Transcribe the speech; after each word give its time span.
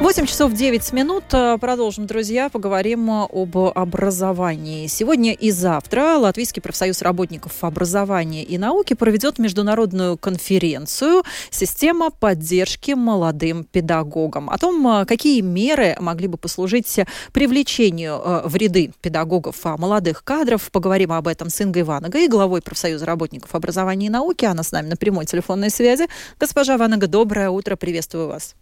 8 0.00 0.24
часов 0.24 0.54
9 0.54 0.92
минут. 0.94 1.24
Э, 1.32 1.58
продолжим, 1.60 2.06
друзья. 2.06 2.48
Поговорим 2.48 3.10
об 3.10 3.54
образовании. 3.58 4.86
Сегодня 4.86 5.34
и 5.34 5.50
завтра 5.50 6.16
Латвийский 6.16 6.62
профсоюз 6.62 7.02
работников 7.02 7.62
образования 7.62 8.42
и 8.42 8.56
науки 8.56 8.94
проведет 8.94 9.38
международную 9.38 10.16
конференцию 10.16 11.22
«Система 11.50 12.10
поддержки 12.10 12.92
молодым 12.92 13.64
педагогам». 13.64 14.48
О 14.48 14.56
том, 14.56 14.88
э, 14.88 15.04
какие 15.04 15.42
меры 15.42 15.94
могли 16.00 16.28
бы 16.28 16.38
послужить 16.38 17.00
привлечению 17.34 18.22
э, 18.24 18.42
в 18.46 18.56
ряды 18.56 18.92
педагогов 19.02 19.56
а 19.64 19.76
молодых 19.76 20.24
кадров. 20.24 20.70
Поговорим 20.70 21.12
об 21.12 21.28
этом 21.28 21.50
с 21.50 21.60
Ингой 21.60 21.82
Ванагой, 21.82 22.26
главой 22.26 22.62
профсоюза 22.62 23.04
работников 23.04 23.54
образования 23.54 24.06
и 24.06 24.10
науки. 24.10 24.46
Она 24.46 24.62
с 24.62 24.72
нами 24.72 24.88
на 24.88 24.96
прямой 24.96 25.26
телефонной 25.26 25.68
связи. 25.68 26.06
Госпожа 26.38 26.78
Ванага, 26.78 27.06
доброе 27.06 27.50
утро. 27.50 27.76
Приветствую 27.76 28.28
вас. 28.28 28.54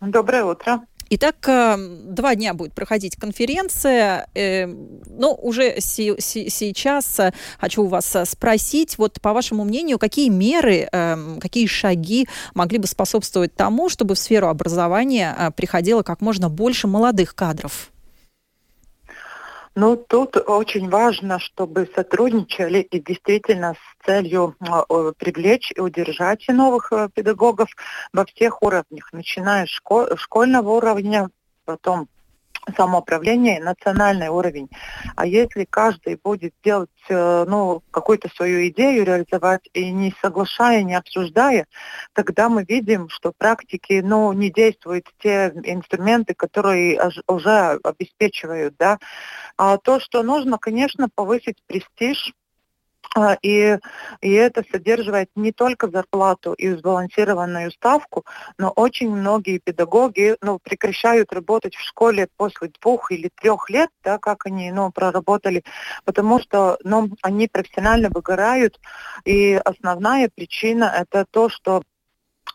Доброе 0.00 0.44
утро. 0.44 0.82
Итак, 1.08 1.36
э, 1.48 1.76
два 1.78 2.34
дня 2.34 2.52
будет 2.52 2.74
проходить 2.74 3.14
конференция. 3.16 4.28
Э, 4.34 4.66
ну, 4.66 5.38
уже 5.40 5.76
сейчас 5.78 7.20
э, 7.20 7.32
хочу 7.60 7.84
у 7.84 7.86
вас 7.86 8.16
спросить, 8.24 8.98
вот 8.98 9.20
по 9.20 9.32
вашему 9.32 9.64
мнению, 9.64 9.98
какие 9.98 10.28
меры, 10.28 10.88
какие 11.40 11.66
шаги 11.66 12.28
могли 12.54 12.78
бы 12.78 12.88
способствовать 12.88 13.54
тому, 13.54 13.88
чтобы 13.88 14.16
в 14.16 14.18
сферу 14.18 14.48
образования 14.48 15.52
приходило 15.56 16.02
как 16.02 16.20
можно 16.20 16.48
больше 16.48 16.88
молодых 16.88 17.34
кадров? 17.34 17.92
Ну, 19.78 19.94
тут 19.94 20.38
очень 20.38 20.88
важно, 20.88 21.38
чтобы 21.38 21.86
сотрудничали 21.94 22.78
и 22.78 22.98
действительно 22.98 23.74
с 23.74 24.06
целью 24.06 24.56
э, 24.58 25.12
привлечь 25.18 25.70
и 25.76 25.80
удержать 25.80 26.48
новых 26.48 26.90
э, 26.92 27.10
педагогов 27.14 27.68
во 28.10 28.24
всех 28.24 28.62
уровнях, 28.62 29.12
начиная 29.12 29.66
с 29.66 29.68
школ- 29.68 30.16
школьного 30.16 30.70
уровня, 30.70 31.28
потом 31.66 32.08
самоуправление, 32.74 33.60
национальный 33.60 34.28
уровень. 34.28 34.68
А 35.14 35.26
если 35.26 35.64
каждый 35.64 36.18
будет 36.22 36.54
делать 36.64 36.90
э, 37.08 37.44
ну, 37.46 37.82
какую-то 37.90 38.28
свою 38.34 38.66
идею 38.68 39.04
реализовать 39.04 39.68
и 39.72 39.90
не 39.90 40.14
соглашая, 40.20 40.82
не 40.82 40.94
обсуждая, 40.94 41.66
тогда 42.12 42.48
мы 42.48 42.64
видим, 42.64 43.08
что 43.08 43.32
в 43.32 43.36
практике 43.36 44.02
ну, 44.02 44.32
не 44.32 44.50
действуют 44.50 45.06
те 45.18 45.52
инструменты, 45.64 46.34
которые 46.34 47.00
уже 47.26 47.78
обеспечивают. 47.82 48.74
Да? 48.78 48.98
А 49.56 49.78
то, 49.78 50.00
что 50.00 50.22
нужно, 50.22 50.58
конечно, 50.58 51.08
повысить 51.14 51.62
престиж 51.66 52.34
и, 53.42 53.78
и 54.20 54.32
это 54.32 54.64
содерживает 54.70 55.30
не 55.34 55.52
только 55.52 55.88
зарплату 55.88 56.52
и 56.52 56.70
сбалансированную 56.70 57.70
ставку, 57.70 58.24
но 58.58 58.70
очень 58.70 59.10
многие 59.10 59.58
педагоги 59.58 60.36
ну, 60.42 60.58
прекращают 60.58 61.32
работать 61.32 61.74
в 61.74 61.80
школе 61.80 62.28
после 62.36 62.70
двух 62.80 63.10
или 63.10 63.30
трех 63.40 63.70
лет, 63.70 63.90
да, 64.02 64.18
как 64.18 64.46
они 64.46 64.70
ну, 64.72 64.90
проработали, 64.90 65.62
потому 66.04 66.40
что 66.40 66.78
ну, 66.84 67.10
они 67.22 67.48
профессионально 67.48 68.10
выгорают. 68.10 68.78
И 69.24 69.54
основная 69.54 70.30
причина 70.34 70.92
это 70.96 71.26
то, 71.30 71.48
что 71.48 71.82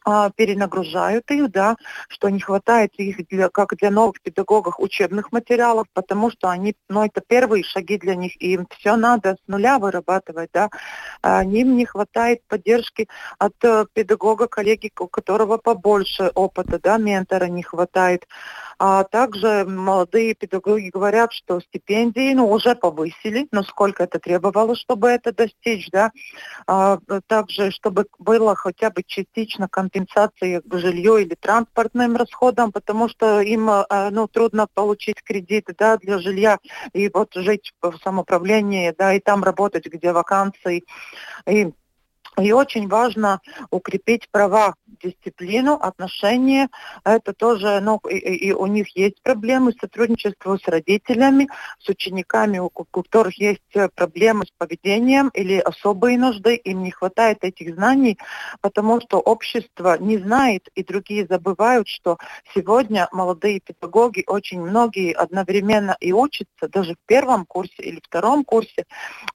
а, 0.04 0.32
перенагружают 0.32 1.30
их, 1.30 1.52
да, 1.52 1.76
что 2.10 2.30
не 2.30 2.40
хватает 2.40 2.94
их 2.98 3.28
для, 3.28 3.50
как 3.50 3.76
для 3.76 3.92
новых 3.92 4.22
педагогов 4.22 4.80
учебных 4.80 5.32
материалов, 5.32 5.88
потому 5.94 6.32
что 6.32 6.50
они, 6.50 6.76
ну, 6.90 7.06
это 7.06 7.22
первые 7.22 7.64
шаги 7.64 7.98
для 7.98 8.16
них, 8.16 8.42
и 8.42 8.54
им 8.54 8.68
все 8.78 8.96
надо 8.96 9.36
с 9.36 9.48
нуля 9.48 9.78
вырабатывать, 9.78 10.50
да. 10.54 10.70
А 11.22 11.44
им 11.44 11.78
не 11.78 11.86
хватает 11.86 12.42
поддержки 12.48 13.08
от 13.38 13.54
э, 13.64 13.86
педагога, 13.94 14.48
коллеги, 14.48 14.92
у 15.00 15.08
которого 15.08 15.58
побольше 15.58 16.32
опыта, 16.34 16.80
да, 16.80 16.98
ментора 16.98 17.46
не 17.46 17.64
хватает. 17.64 18.28
А 18.84 19.04
также 19.04 19.64
молодые 19.64 20.34
педагоги 20.34 20.90
говорят, 20.90 21.34
что 21.34 21.60
стипендии 21.60 22.34
ну, 22.34 22.50
уже 22.50 22.74
повысили, 22.74 23.48
но 23.52 23.62
сколько 23.62 24.06
это 24.06 24.18
требовалось, 24.18 24.80
чтобы 24.80 25.10
это 25.10 25.32
достичь, 25.32 25.92
да. 25.92 26.10
А, 26.66 26.98
также, 27.28 27.70
чтобы 27.70 28.08
было 28.18 28.56
хотя 28.56 28.90
бы 28.90 29.04
частично 29.06 29.68
компенсации 29.70 30.64
жилье 30.72 31.22
или 31.22 31.36
транспортным 31.36 32.16
расходам, 32.16 32.72
потому 32.72 33.08
что 33.08 33.42
им 33.42 33.70
а, 33.70 34.10
ну, 34.10 34.28
трудно 34.28 34.66
получить 34.74 35.22
кредит 35.22 35.68
да, 35.78 35.98
для 35.98 36.18
жилья 36.18 36.58
и 36.94 37.08
вот 37.14 37.36
жить 37.36 37.74
в 37.84 37.94
самоуправлении, 38.04 38.96
да, 38.98 39.14
и 39.14 39.20
там 39.20 39.44
работать, 39.44 39.86
где 39.86 40.12
вакансии. 40.12 40.86
И 41.48 41.72
и 42.40 42.52
очень 42.54 42.88
важно 42.88 43.42
укрепить 43.72 44.30
права, 44.32 44.76
дисциплину, 45.04 45.74
отношения. 45.74 46.70
Это 47.04 47.34
тоже, 47.34 47.80
ну, 47.82 48.00
и, 48.10 48.16
и 48.16 48.54
у 48.54 48.68
них 48.68 48.96
есть 48.96 49.22
проблемы 49.22 49.74
сотрудничества 49.80 50.58
с 50.58 50.68
родителями, 50.68 51.50
с 51.80 51.90
учениками, 51.90 52.60
у 52.60 52.70
которых 52.70 53.38
есть 53.38 53.62
э, 53.74 53.90
проблемы 53.90 54.46
с 54.46 54.52
поведением 54.58 55.30
или 55.34 55.60
особые 55.60 56.18
нужды. 56.18 56.56
Им 56.56 56.84
не 56.84 56.92
хватает 56.92 57.44
этих 57.44 57.76
знаний, 57.76 58.18
потому 58.62 59.02
что 59.02 59.20
общество 59.20 59.98
не 60.00 60.18
знает, 60.18 60.70
и 60.76 60.84
другие 60.84 61.26
забывают, 61.28 61.88
что 61.88 62.18
сегодня 62.54 63.10
молодые 63.12 63.60
педагоги, 63.60 64.24
очень 64.28 64.62
многие 64.62 65.12
одновременно 65.14 65.98
и 66.00 66.14
учатся, 66.14 66.70
даже 66.70 66.94
в 66.94 67.08
первом 67.08 67.46
курсе 67.46 67.74
или 67.78 68.00
втором 68.02 68.46
курсе, 68.46 68.86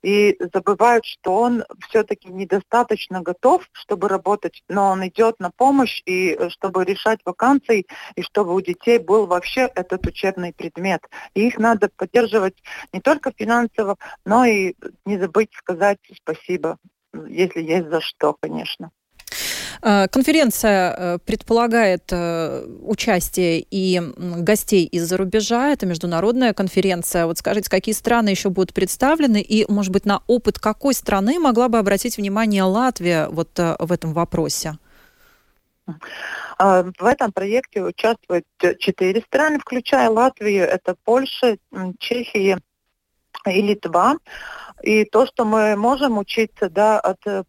и 0.02 0.36
забывают, 0.52 1.04
что 1.04 1.36
он 1.36 1.64
все-таки 1.88 2.28
недостаточно 2.28 2.85
достаточно 2.86 3.20
готов, 3.20 3.69
чтобы 3.72 4.08
работать, 4.08 4.62
но 4.69 4.91
он 4.91 5.06
идет 5.06 5.41
на 5.41 5.50
помощь, 5.50 6.02
и 6.06 6.34
э, 6.34 6.48
чтобы 6.50 6.84
решать 6.84 7.20
вакансии, 7.24 7.86
и 8.14 8.22
чтобы 8.22 8.54
у 8.54 8.60
детей 8.60 8.98
был 8.98 9.26
вообще 9.26 9.70
этот 9.74 10.06
учебный 10.06 10.52
предмет. 10.52 11.02
И 11.34 11.47
их 11.47 11.58
надо 11.58 11.91
поддерживать 11.97 12.56
не 12.92 13.00
только 13.00 13.32
финансово, 13.36 13.97
но 14.24 14.44
и 14.44 14.74
не 15.04 15.19
забыть 15.19 15.50
сказать 15.54 15.98
спасибо, 16.22 16.78
если 17.28 17.62
есть 17.62 17.88
за 17.88 18.00
что, 18.00 18.36
конечно. 18.41 18.91
Э, 19.88 20.08
конференция 20.08 20.94
э, 20.97 21.19
предполагает 21.24 22.02
э, 22.10 22.66
участие 22.82 23.64
и 23.70 24.02
гостей 24.16 24.84
из-за 24.84 25.16
рубежа. 25.16 25.70
Это 25.70 25.86
международная 25.86 26.52
конференция. 26.54 27.26
Вот 27.26 27.38
скажите, 27.38 27.70
какие 27.70 27.94
страны 27.94 28.30
еще 28.30 28.48
будут 28.50 28.74
представлены 28.74 29.41
и, 29.41 29.64
может 29.70 29.92
быть, 29.92 30.04
на 30.04 30.22
опыт 30.26 30.58
какой 30.58 30.92
страны 30.92 31.38
могла 31.38 31.69
бы 31.69 31.78
обратить 31.78 32.16
внимание 32.16 32.64
Латвия 32.64 33.28
вот 33.28 33.56
в 33.56 33.92
этом 33.92 34.12
вопросе? 34.12 34.76
В 36.58 37.04
этом 37.04 37.30
проекте 37.30 37.84
участвуют 37.84 38.44
четыре 38.80 39.20
страны, 39.20 39.60
включая 39.60 40.10
Латвию. 40.10 40.64
Это 40.64 40.97
Польша, 41.04 41.58
Чехия 42.00 42.58
и 43.47 43.62
Литва. 43.62 44.16
И 44.82 45.04
то, 45.04 45.26
что 45.26 45.44
мы 45.44 45.75
можем 45.76 46.19
учиться 46.19 46.69
да, 46.69 47.00
от 47.00 47.19
э, 47.26 47.42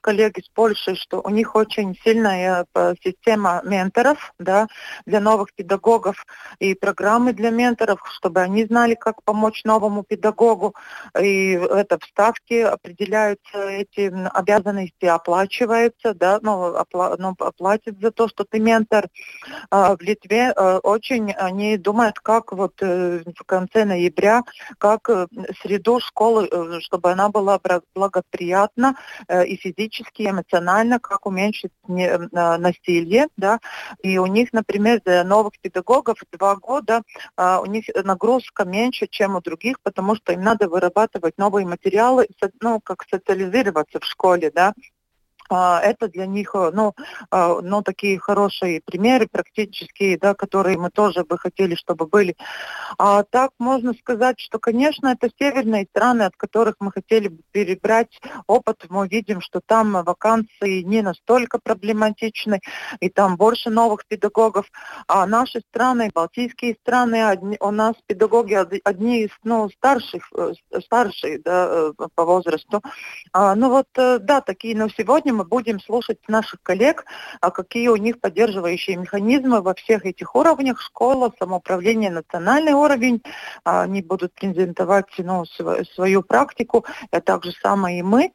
коллег 0.00 0.38
из 0.38 0.48
Польши, 0.48 0.94
что 0.94 1.20
у 1.20 1.30
них 1.30 1.56
очень 1.56 1.96
сильная 2.04 2.66
э, 2.74 2.94
система 3.02 3.60
менторов 3.64 4.32
да, 4.38 4.68
для 5.04 5.20
новых 5.20 5.52
педагогов 5.54 6.24
и 6.60 6.74
программы 6.74 7.32
для 7.32 7.50
менторов, 7.50 8.00
чтобы 8.14 8.40
они 8.40 8.64
знали, 8.64 8.94
как 8.94 9.22
помочь 9.24 9.64
новому 9.64 10.04
педагогу. 10.04 10.74
И 11.20 11.52
это 11.52 11.98
в 11.98 12.04
ставке 12.04 12.66
определяются 12.66 13.58
эти 13.58 14.12
обязанности, 14.32 15.06
оплачиваются, 15.06 16.14
да, 16.14 16.38
ну, 16.42 16.76
опла 16.76 17.16
ну, 17.18 17.34
оплатят 17.38 17.98
за 18.00 18.12
то, 18.12 18.28
что 18.28 18.44
ты 18.44 18.60
ментор. 18.60 19.08
А 19.70 19.96
в 19.96 20.00
Литве 20.00 20.52
э, 20.54 20.78
очень 20.78 21.32
они 21.32 21.76
думают, 21.76 22.20
как 22.20 22.52
вот 22.52 22.80
в 22.80 23.44
конце 23.46 23.84
ноября, 23.84 24.42
как 24.78 25.08
среду 25.60 25.98
школы 26.00 26.48
Э, 26.51 26.51
чтобы 26.80 27.10
она 27.10 27.28
была 27.28 27.60
благоприятна 27.94 28.96
э, 29.28 29.46
и 29.46 29.56
физически, 29.56 30.22
и 30.22 30.30
эмоционально, 30.30 30.98
как 30.98 31.26
уменьшить 31.26 31.72
э, 31.88 32.18
насилие. 32.58 33.28
Да? 33.36 33.60
И 34.02 34.18
у 34.18 34.26
них, 34.26 34.52
например, 34.52 35.00
для 35.04 35.24
новых 35.24 35.52
педагогов 35.60 36.18
два 36.32 36.56
года 36.56 37.02
у 37.36 37.66
них 37.66 37.84
нагрузка 38.04 38.64
меньше, 38.64 39.06
чем 39.06 39.36
у 39.36 39.40
других, 39.40 39.80
потому 39.82 40.16
что 40.16 40.32
им 40.32 40.42
надо 40.42 40.68
вырабатывать 40.68 41.38
новые 41.38 41.66
материалы, 41.66 42.28
ну, 42.60 42.80
как 42.80 43.04
социализироваться 43.08 44.00
в 44.00 44.04
школе, 44.04 44.50
да, 44.50 44.68
а, 44.68 44.74
это 45.50 46.08
для 46.08 46.26
них 46.26 46.54
э, 46.54 46.70
ну, 46.72 46.94
а, 47.30 47.60
ну, 47.60 47.82
такие 47.82 48.18
хорошие 48.18 48.80
примеры 48.84 49.26
практические, 49.30 50.18
да, 50.18 50.34
которые 50.34 50.78
мы 50.78 50.90
тоже 50.90 51.24
бы 51.24 51.38
хотели, 51.38 51.74
чтобы 51.74 52.06
были. 52.06 52.36
А 52.98 53.22
так 53.24 53.50
можно 53.58 53.92
сказать, 53.94 54.38
что, 54.38 54.58
конечно, 54.58 55.08
это 55.08 55.28
северные 55.38 55.86
страны, 55.90 56.22
от 56.22 56.36
которых 56.36 56.76
мы 56.80 56.92
хотели 56.92 57.28
бы 57.28 57.42
перебрать 57.50 58.20
опыт. 58.46 58.84
Мы 58.88 59.08
видим, 59.08 59.40
что 59.40 59.60
там 59.64 59.92
вакансии 60.04 60.82
не 60.82 61.02
настолько 61.02 61.58
проблематичны, 61.58 62.60
и 63.00 63.08
там 63.08 63.36
больше 63.36 63.70
новых 63.70 64.06
педагогов. 64.06 64.66
А 65.06 65.26
наши 65.26 65.60
страны, 65.60 66.10
балтийские 66.14 66.76
страны, 66.82 67.26
одни, 67.26 67.56
у 67.60 67.70
нас 67.70 67.94
педагоги 68.06 68.54
одни 68.84 69.24
из 69.24 69.30
ну, 69.44 69.68
старших, 69.70 70.30
э, 70.36 70.52
старшие 70.84 71.40
да, 71.40 71.92
э, 71.98 72.06
по 72.14 72.24
возрасту. 72.24 72.82
А, 73.32 73.54
ну 73.54 73.68
вот, 73.68 73.88
да, 73.94 74.40
такие, 74.40 74.76
но 74.76 74.88
сегодня 74.88 75.31
сегодня 75.32 75.38
мы 75.38 75.44
будем 75.44 75.80
слушать 75.80 76.18
наших 76.28 76.62
коллег, 76.62 77.04
а 77.40 77.50
какие 77.50 77.88
у 77.88 77.96
них 77.96 78.20
поддерживающие 78.20 78.96
механизмы 78.96 79.62
во 79.62 79.74
всех 79.74 80.04
этих 80.04 80.34
уровнях, 80.34 80.80
школа, 80.80 81.32
самоуправление, 81.38 82.10
национальный 82.10 82.72
уровень, 82.72 83.22
они 83.64 84.02
будут 84.02 84.34
презентовать 84.34 85.06
ну, 85.18 85.44
свою 85.94 86.22
практику, 86.22 86.84
а 87.10 87.20
также 87.20 87.52
самое 87.52 88.00
и 88.00 88.02
мы. 88.02 88.32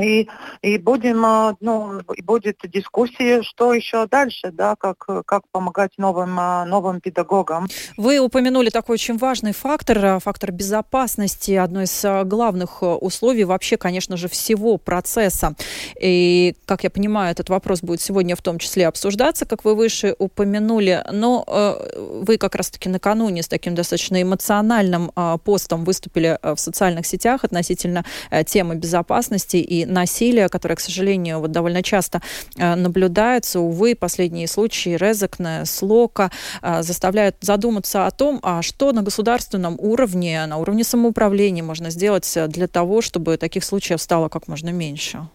И, 0.00 0.28
и 0.62 0.78
будем, 0.78 1.24
а, 1.24 1.56
ну, 1.60 2.00
будет 2.24 2.58
дискуссия, 2.64 3.42
что 3.42 3.72
еще 3.72 4.06
дальше, 4.06 4.50
да, 4.50 4.74
как, 4.76 5.06
как 5.26 5.42
помогать 5.52 5.92
новым, 5.98 6.36
а, 6.38 6.64
новым 6.64 7.00
педагогам. 7.00 7.68
Вы 7.96 8.18
упомянули 8.18 8.70
такой 8.70 8.94
очень 8.94 9.16
важный 9.18 9.52
фактор, 9.52 10.04
а, 10.04 10.18
фактор 10.18 10.50
безопасности, 10.50 11.52
одно 11.52 11.82
из 11.82 12.04
главных 12.24 12.82
условий 12.82 13.44
вообще, 13.44 13.76
конечно 13.76 14.16
же, 14.16 14.28
всего 14.28 14.78
процесса. 14.78 15.54
И, 16.00 16.54
как 16.66 16.84
я 16.84 16.90
понимаю, 16.90 17.30
этот 17.30 17.48
вопрос 17.48 17.80
будет 17.80 18.00
сегодня 18.00 18.34
в 18.34 18.42
том 18.42 18.58
числе 18.58 18.88
обсуждаться, 18.88 19.46
как 19.46 19.64
вы 19.64 19.74
выше 19.74 20.14
упомянули, 20.18 21.04
но 21.12 21.44
э, 21.46 22.20
вы 22.22 22.36
как 22.38 22.54
раз-таки 22.54 22.88
накануне 22.88 23.42
с 23.42 23.48
таким 23.48 23.74
достаточно 23.74 24.20
эмоциональным 24.20 25.12
э, 25.14 25.38
постом 25.44 25.84
выступили 25.84 26.38
в 26.42 26.56
социальных 26.56 27.06
сетях 27.06 27.44
относительно 27.44 28.04
э, 28.30 28.44
темы 28.44 28.74
безопасности 28.74 29.56
и 29.56 29.83
насилия, 29.86 30.48
которое, 30.48 30.76
к 30.76 30.80
сожалению, 30.80 31.40
вот 31.40 31.52
довольно 31.52 31.82
часто 31.82 32.20
э, 32.56 32.74
наблюдается. 32.74 33.60
Увы, 33.60 33.94
последние 33.94 34.48
случаи 34.48 34.96
Резекне, 34.96 35.64
Слока 35.64 36.30
э, 36.62 36.82
заставляют 36.82 37.36
задуматься 37.40 38.06
о 38.06 38.10
том, 38.10 38.40
а 38.42 38.62
что 38.62 38.92
на 38.92 39.02
государственном 39.02 39.76
уровне, 39.78 40.46
на 40.46 40.58
уровне 40.58 40.84
самоуправления 40.84 41.62
можно 41.62 41.90
сделать 41.90 42.38
для 42.48 42.68
того, 42.68 43.02
чтобы 43.02 43.36
таких 43.36 43.64
случаев 43.64 44.00
стало 44.00 44.28
как 44.28 44.48
можно 44.48 44.70
меньше. 44.70 45.28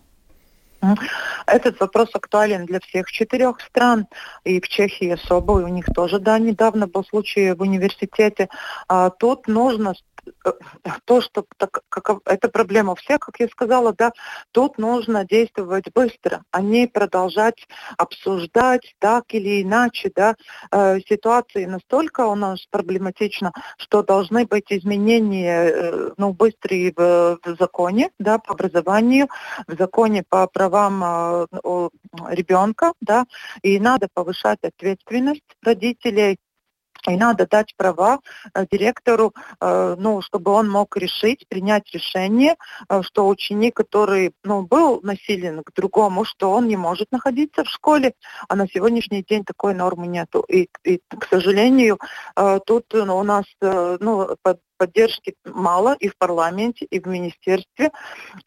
Этот 1.45 1.79
вопрос 1.79 2.09
актуален 2.13 2.65
для 2.65 2.79
всех 2.79 3.11
четырех 3.11 3.59
стран, 3.59 4.07
и 4.45 4.61
в 4.61 4.67
Чехии 4.67 5.09
особо, 5.09 5.51
у 5.51 5.67
них 5.67 5.85
тоже, 5.93 6.19
да, 6.19 6.39
недавно 6.39 6.87
был 6.87 7.03
случай 7.03 7.51
в 7.51 7.61
университете. 7.61 8.47
А, 8.87 9.09
тут 9.09 9.47
нужно 9.47 9.93
Э, 9.93 10.08
то, 11.05 11.21
что 11.21 11.45
так, 11.57 11.81
как, 11.89 12.19
это 12.25 12.49
проблема 12.49 12.95
всех, 12.95 13.19
как 13.19 13.39
я 13.39 13.47
сказала, 13.47 13.93
да, 13.93 14.11
тут 14.51 14.77
нужно 14.77 15.25
действовать 15.25 15.85
быстро, 15.93 16.43
а 16.51 16.61
не 16.61 16.87
продолжать 16.87 17.67
обсуждать 17.97 18.95
так 18.99 19.25
или 19.33 19.61
иначе, 19.61 20.11
да, 20.15 20.35
э, 20.71 20.99
ситуации. 21.01 21.65
Настолько 21.65 22.25
у 22.27 22.35
нас 22.35 22.65
проблематична, 22.69 23.51
что 23.77 24.03
должны 24.03 24.45
быть 24.45 24.71
изменения, 24.71 25.63
э, 25.63 26.11
ну, 26.17 26.33
быстрые 26.33 26.93
в, 26.95 27.39
в 27.43 27.57
законе, 27.59 28.11
да, 28.19 28.39
по 28.39 28.53
образованию, 28.53 29.27
в 29.67 29.77
законе 29.77 30.23
по 30.27 30.47
правам 30.47 31.03
э, 31.03 31.47
ребенка, 32.29 32.93
да, 33.01 33.25
и 33.61 33.79
надо 33.79 34.07
повышать 34.13 34.59
ответственность 34.63 35.43
родителей, 35.61 36.37
и 37.09 37.17
надо 37.17 37.47
дать 37.47 37.75
права 37.75 38.19
э, 38.53 38.65
директору, 38.71 39.33
э, 39.61 39.95
ну, 39.97 40.21
чтобы 40.21 40.51
он 40.51 40.69
мог 40.69 40.95
решить, 40.97 41.47
принять 41.47 41.91
решение, 41.93 42.55
э, 42.89 43.01
что 43.03 43.27
ученик, 43.27 43.75
который 43.75 44.33
ну, 44.43 44.63
был 44.63 44.99
насилен 45.01 45.63
к 45.63 45.73
другому, 45.73 46.25
что 46.25 46.51
он 46.51 46.67
не 46.67 46.77
может 46.77 47.11
находиться 47.11 47.63
в 47.63 47.69
школе, 47.69 48.13
а 48.47 48.55
на 48.55 48.67
сегодняшний 48.67 49.23
день 49.23 49.43
такой 49.43 49.73
нормы 49.73 50.07
нету. 50.07 50.43
И, 50.47 50.69
и 50.83 51.01
к 51.09 51.27
сожалению, 51.29 51.99
тут 52.65 52.85
ну, 52.93 53.17
у 53.17 53.23
нас 53.23 53.45
ну, 53.61 54.35
под 54.41 54.59
поддержки 54.79 55.35
мало 55.45 55.95
и 55.99 56.07
в 56.07 56.17
парламенте, 56.17 56.85
и 56.85 56.99
в 56.99 57.07
министерстве. 57.07 57.91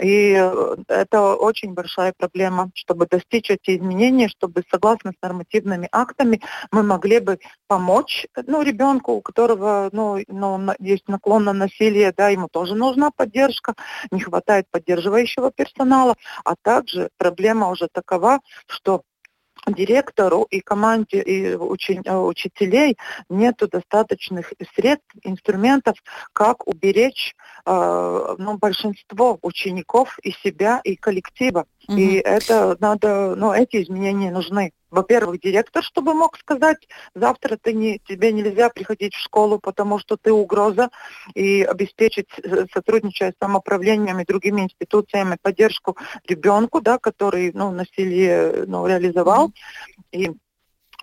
И 0.00 0.34
э, 0.36 0.76
это 0.88 1.34
очень 1.36 1.74
большая 1.74 2.14
проблема, 2.16 2.70
чтобы 2.74 3.06
достичь 3.06 3.50
эти 3.50 3.76
изменения, 3.76 4.28
чтобы 4.28 4.62
согласно 4.70 5.12
с 5.12 5.22
нормативными 5.22 5.88
актами 5.92 6.40
мы 6.72 6.82
могли 6.82 7.20
бы 7.20 7.38
помочь 7.68 8.26
ну, 8.46 8.62
ребенку, 8.62 9.12
у 9.12 9.20
которого 9.20 9.90
ну, 9.92 10.18
ну, 10.28 10.72
есть 10.80 11.06
наклон 11.08 11.44
на 11.44 11.52
насилие, 11.52 12.12
да, 12.16 12.30
ему 12.30 12.48
тоже 12.50 12.74
нужна 12.74 13.10
поддержка, 13.14 13.74
не 14.10 14.20
хватает 14.20 14.66
поддерживающего 14.70 15.52
персонала, 15.52 16.16
а 16.44 16.54
также 16.62 17.10
проблема 17.18 17.68
уже 17.68 17.88
такова, 17.92 18.40
что 18.66 19.02
директору 19.66 20.46
и 20.50 20.60
команде 20.60 21.20
и 21.22 21.54
учи, 21.54 22.00
э, 22.04 22.16
учителей 22.16 22.96
нет 23.28 23.56
достаточных 23.70 24.52
средств, 24.74 25.06
инструментов, 25.22 25.96
как 26.32 26.66
уберечь 26.66 27.34
э, 27.64 28.34
ну, 28.38 28.58
большинство 28.58 29.38
учеников 29.42 30.18
и 30.22 30.32
себя, 30.32 30.80
и 30.84 30.96
коллектива. 30.96 31.66
Угу. 31.88 31.96
И 31.96 32.14
это 32.16 32.76
надо, 32.80 33.34
ну, 33.36 33.52
эти 33.52 33.82
изменения 33.82 34.30
нужны 34.30 34.72
во-первых, 34.92 35.40
директор, 35.40 35.82
чтобы 35.82 36.14
мог 36.14 36.38
сказать, 36.38 36.86
завтра 37.14 37.58
ты 37.60 37.72
не, 37.72 37.98
тебе 37.98 38.30
нельзя 38.30 38.68
приходить 38.68 39.14
в 39.14 39.22
школу, 39.22 39.58
потому 39.58 39.98
что 39.98 40.16
ты 40.16 40.32
угроза, 40.32 40.90
и 41.34 41.62
обеспечить, 41.62 42.28
э, 42.42 42.66
сотрудничая 42.72 43.32
с 43.32 43.42
самоуправлением 43.42 44.20
и 44.20 44.26
другими 44.26 44.60
институциями, 44.60 45.38
поддержку 45.40 45.96
ребенку, 46.28 46.80
да, 46.80 46.98
который 46.98 47.52
ну, 47.52 47.70
насилие 47.72 48.66
ну, 48.66 48.86
реализовал. 48.86 49.50
И 50.12 50.30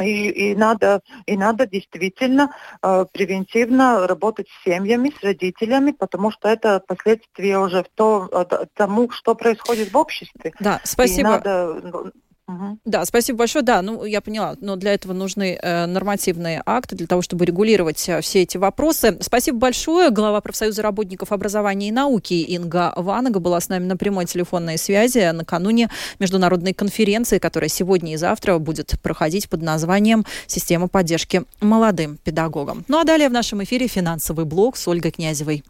и, 0.02 0.52
и, 0.52 0.56
надо, 0.56 1.02
и 1.26 1.36
надо 1.36 1.68
действительно 1.68 2.56
э, 2.82 3.06
превентивно 3.12 4.08
работать 4.08 4.48
с 4.48 4.64
семьями, 4.64 5.12
с 5.20 5.22
родителями, 5.22 5.92
потому 5.92 6.32
что 6.32 6.48
это 6.48 6.82
последствия 6.88 7.58
уже 7.58 7.84
в 7.84 7.90
то, 7.94 8.30
тому, 8.76 9.12
что 9.12 9.36
происходит 9.36 9.92
в 9.92 9.98
обществе. 9.98 10.54
Да, 10.62 10.80
спасибо. 10.86 11.20
И 11.20 11.24
надо, 11.24 12.14
ну, 12.50 12.80
да, 12.84 13.06
спасибо 13.06 13.40
большое. 13.40 13.64
Да, 13.64 13.82
ну 13.82 14.04
я 14.06 14.22
поняла, 14.22 14.56
но 14.60 14.76
для 14.76 14.94
этого 14.94 15.14
нужны 15.14 15.60
э, 15.62 15.86
нормативные 15.86 16.64
акты 16.66 16.96
для 16.96 17.06
того, 17.06 17.22
чтобы 17.22 17.46
регулировать 17.46 18.10
э, 18.10 18.22
все 18.22 18.42
эти 18.42 18.58
вопросы. 18.58 19.18
Спасибо 19.22 19.60
большое. 19.60 20.10
Глава 20.10 20.42
профсоюза 20.42 20.82
работников 20.82 21.32
образования 21.32 21.90
и 21.90 21.92
науки 21.92 22.34
Инга 22.34 22.94
Ванага 22.96 23.40
была 23.40 23.60
с 23.60 23.70
нами 23.70 23.86
на 23.86 23.98
прямой 23.98 24.26
телефонной 24.26 24.78
связи 24.78 25.30
накануне 25.32 25.90
международной 26.20 26.74
конференции, 26.74 27.38
которая 27.38 27.70
сегодня 27.70 28.14
и 28.14 28.18
завтра 28.18 28.58
будет 28.58 28.96
проходить 29.02 29.48
под 29.50 29.62
названием 29.62 30.26
«Система 30.48 30.88
поддержки 30.88 31.44
молодым 31.62 32.18
педагогам». 32.18 32.84
Ну 32.88 33.00
а 33.00 33.04
далее 33.04 33.30
в 33.30 33.34
нашем 33.34 33.64
эфире 33.64 33.88
финансовый 33.88 34.46
блог 34.46 34.76
с 34.76 34.88
Ольгой 34.88 35.12
Князевой. 35.12 35.64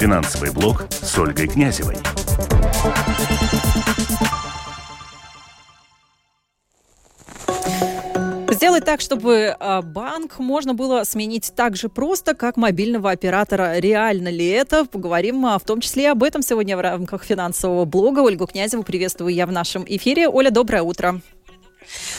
Финансовый 0.00 0.50
блог 0.50 0.86
с 0.90 1.18
Ольгой 1.18 1.46
Князевой. 1.46 1.94
Сделать 8.50 8.86
так, 8.86 9.02
чтобы 9.02 9.54
а, 9.60 9.82
банк 9.82 10.38
можно 10.38 10.72
было 10.72 11.04
сменить 11.04 11.52
так 11.54 11.76
же 11.76 11.90
просто, 11.90 12.34
как 12.34 12.56
мобильного 12.56 13.10
оператора. 13.10 13.78
Реально 13.78 14.28
ли 14.28 14.46
это? 14.46 14.86
Поговорим 14.86 15.44
а, 15.44 15.58
в 15.58 15.64
том 15.64 15.82
числе 15.82 16.10
об 16.10 16.22
этом 16.22 16.40
сегодня 16.40 16.78
в 16.78 16.80
рамках 16.80 17.22
финансового 17.22 17.84
блога. 17.84 18.20
Ольгу 18.20 18.46
Князеву 18.46 18.84
приветствую 18.84 19.34
я 19.34 19.46
в 19.46 19.52
нашем 19.52 19.84
эфире. 19.86 20.28
Оля, 20.28 20.50
доброе 20.50 20.80
утро. 20.80 21.20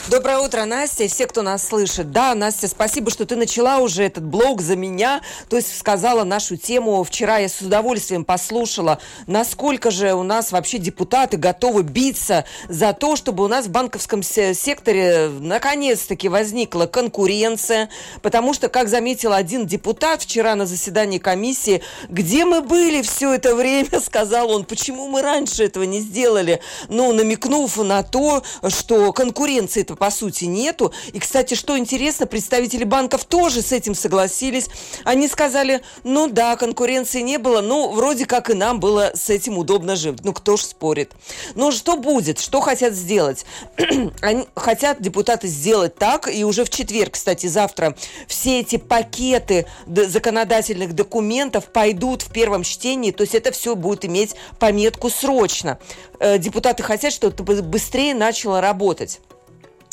Доброе 0.08 0.38
утро, 0.38 0.64
Настя, 0.64 1.04
и 1.04 1.08
все, 1.08 1.28
кто 1.28 1.42
нас 1.42 1.64
слышит. 1.64 2.10
Да, 2.10 2.34
Настя, 2.34 2.66
спасибо, 2.66 3.10
что 3.12 3.24
ты 3.24 3.36
начала 3.36 3.78
уже 3.78 4.02
этот 4.02 4.24
блог 4.24 4.60
за 4.60 4.74
меня, 4.74 5.22
то 5.48 5.54
есть 5.56 5.78
сказала 5.78 6.24
нашу 6.24 6.56
тему. 6.56 7.04
Вчера 7.04 7.38
я 7.38 7.48
с 7.48 7.60
удовольствием 7.60 8.24
послушала, 8.24 8.98
насколько 9.28 9.92
же 9.92 10.14
у 10.14 10.24
нас 10.24 10.50
вообще 10.50 10.78
депутаты 10.78 11.36
готовы 11.36 11.84
биться 11.84 12.44
за 12.68 12.92
то, 12.92 13.14
чтобы 13.14 13.44
у 13.44 13.48
нас 13.48 13.66
в 13.66 13.70
банковском 13.70 14.24
секторе 14.24 15.28
наконец-таки 15.28 16.28
возникла 16.28 16.86
конкуренция, 16.86 17.88
потому 18.22 18.54
что, 18.54 18.68
как 18.68 18.88
заметил 18.88 19.32
один 19.32 19.66
депутат 19.66 20.22
вчера 20.22 20.56
на 20.56 20.66
заседании 20.66 21.18
комиссии, 21.18 21.82
где 22.08 22.44
мы 22.44 22.60
были 22.62 23.02
все 23.02 23.34
это 23.34 23.54
время, 23.54 24.00
сказал 24.04 24.50
он, 24.50 24.64
почему 24.64 25.06
мы 25.06 25.22
раньше 25.22 25.64
этого 25.64 25.84
не 25.84 26.00
сделали, 26.00 26.60
ну, 26.88 27.12
намекнув 27.12 27.76
на 27.76 28.02
то, 28.02 28.42
что 28.68 29.12
конкуренция 29.12 29.51
конкуренции-то 29.52 29.96
по 29.96 30.10
сути 30.10 30.44
нету. 30.44 30.92
И, 31.12 31.18
кстати, 31.18 31.54
что 31.54 31.76
интересно, 31.76 32.26
представители 32.26 32.84
банков 32.84 33.24
тоже 33.24 33.62
с 33.62 33.72
этим 33.72 33.94
согласились. 33.94 34.68
Они 35.04 35.28
сказали, 35.28 35.82
ну 36.04 36.28
да, 36.28 36.56
конкуренции 36.56 37.20
не 37.20 37.38
было, 37.38 37.60
ну 37.60 37.92
вроде 37.92 38.24
как 38.26 38.50
и 38.50 38.54
нам 38.54 38.80
было 38.80 39.12
с 39.14 39.28
этим 39.30 39.58
удобно 39.58 39.96
жить. 39.96 40.24
Ну 40.24 40.32
кто 40.32 40.56
ж 40.56 40.62
спорит. 40.62 41.12
Но 41.54 41.70
что 41.70 41.96
будет? 41.96 42.38
Что 42.40 42.60
хотят 42.60 42.94
сделать? 42.94 43.44
Они 44.22 44.46
хотят 44.54 45.02
депутаты 45.02 45.48
сделать 45.48 45.96
так, 45.96 46.28
и 46.32 46.44
уже 46.44 46.64
в 46.64 46.70
четверг, 46.70 47.12
кстати, 47.12 47.46
завтра 47.46 47.94
все 48.26 48.60
эти 48.60 48.76
пакеты 48.76 49.66
законодательных 49.86 50.94
документов 50.94 51.66
пойдут 51.66 52.22
в 52.22 52.32
первом 52.32 52.62
чтении, 52.62 53.10
то 53.10 53.22
есть 53.22 53.34
это 53.34 53.52
все 53.52 53.74
будет 53.74 54.04
иметь 54.04 54.34
пометку 54.58 55.10
срочно. 55.10 55.78
Э, 56.18 56.38
депутаты 56.38 56.82
хотят, 56.82 57.12
чтобы 57.12 57.62
быстрее 57.62 58.14
начало 58.14 58.60
работать. 58.60 59.20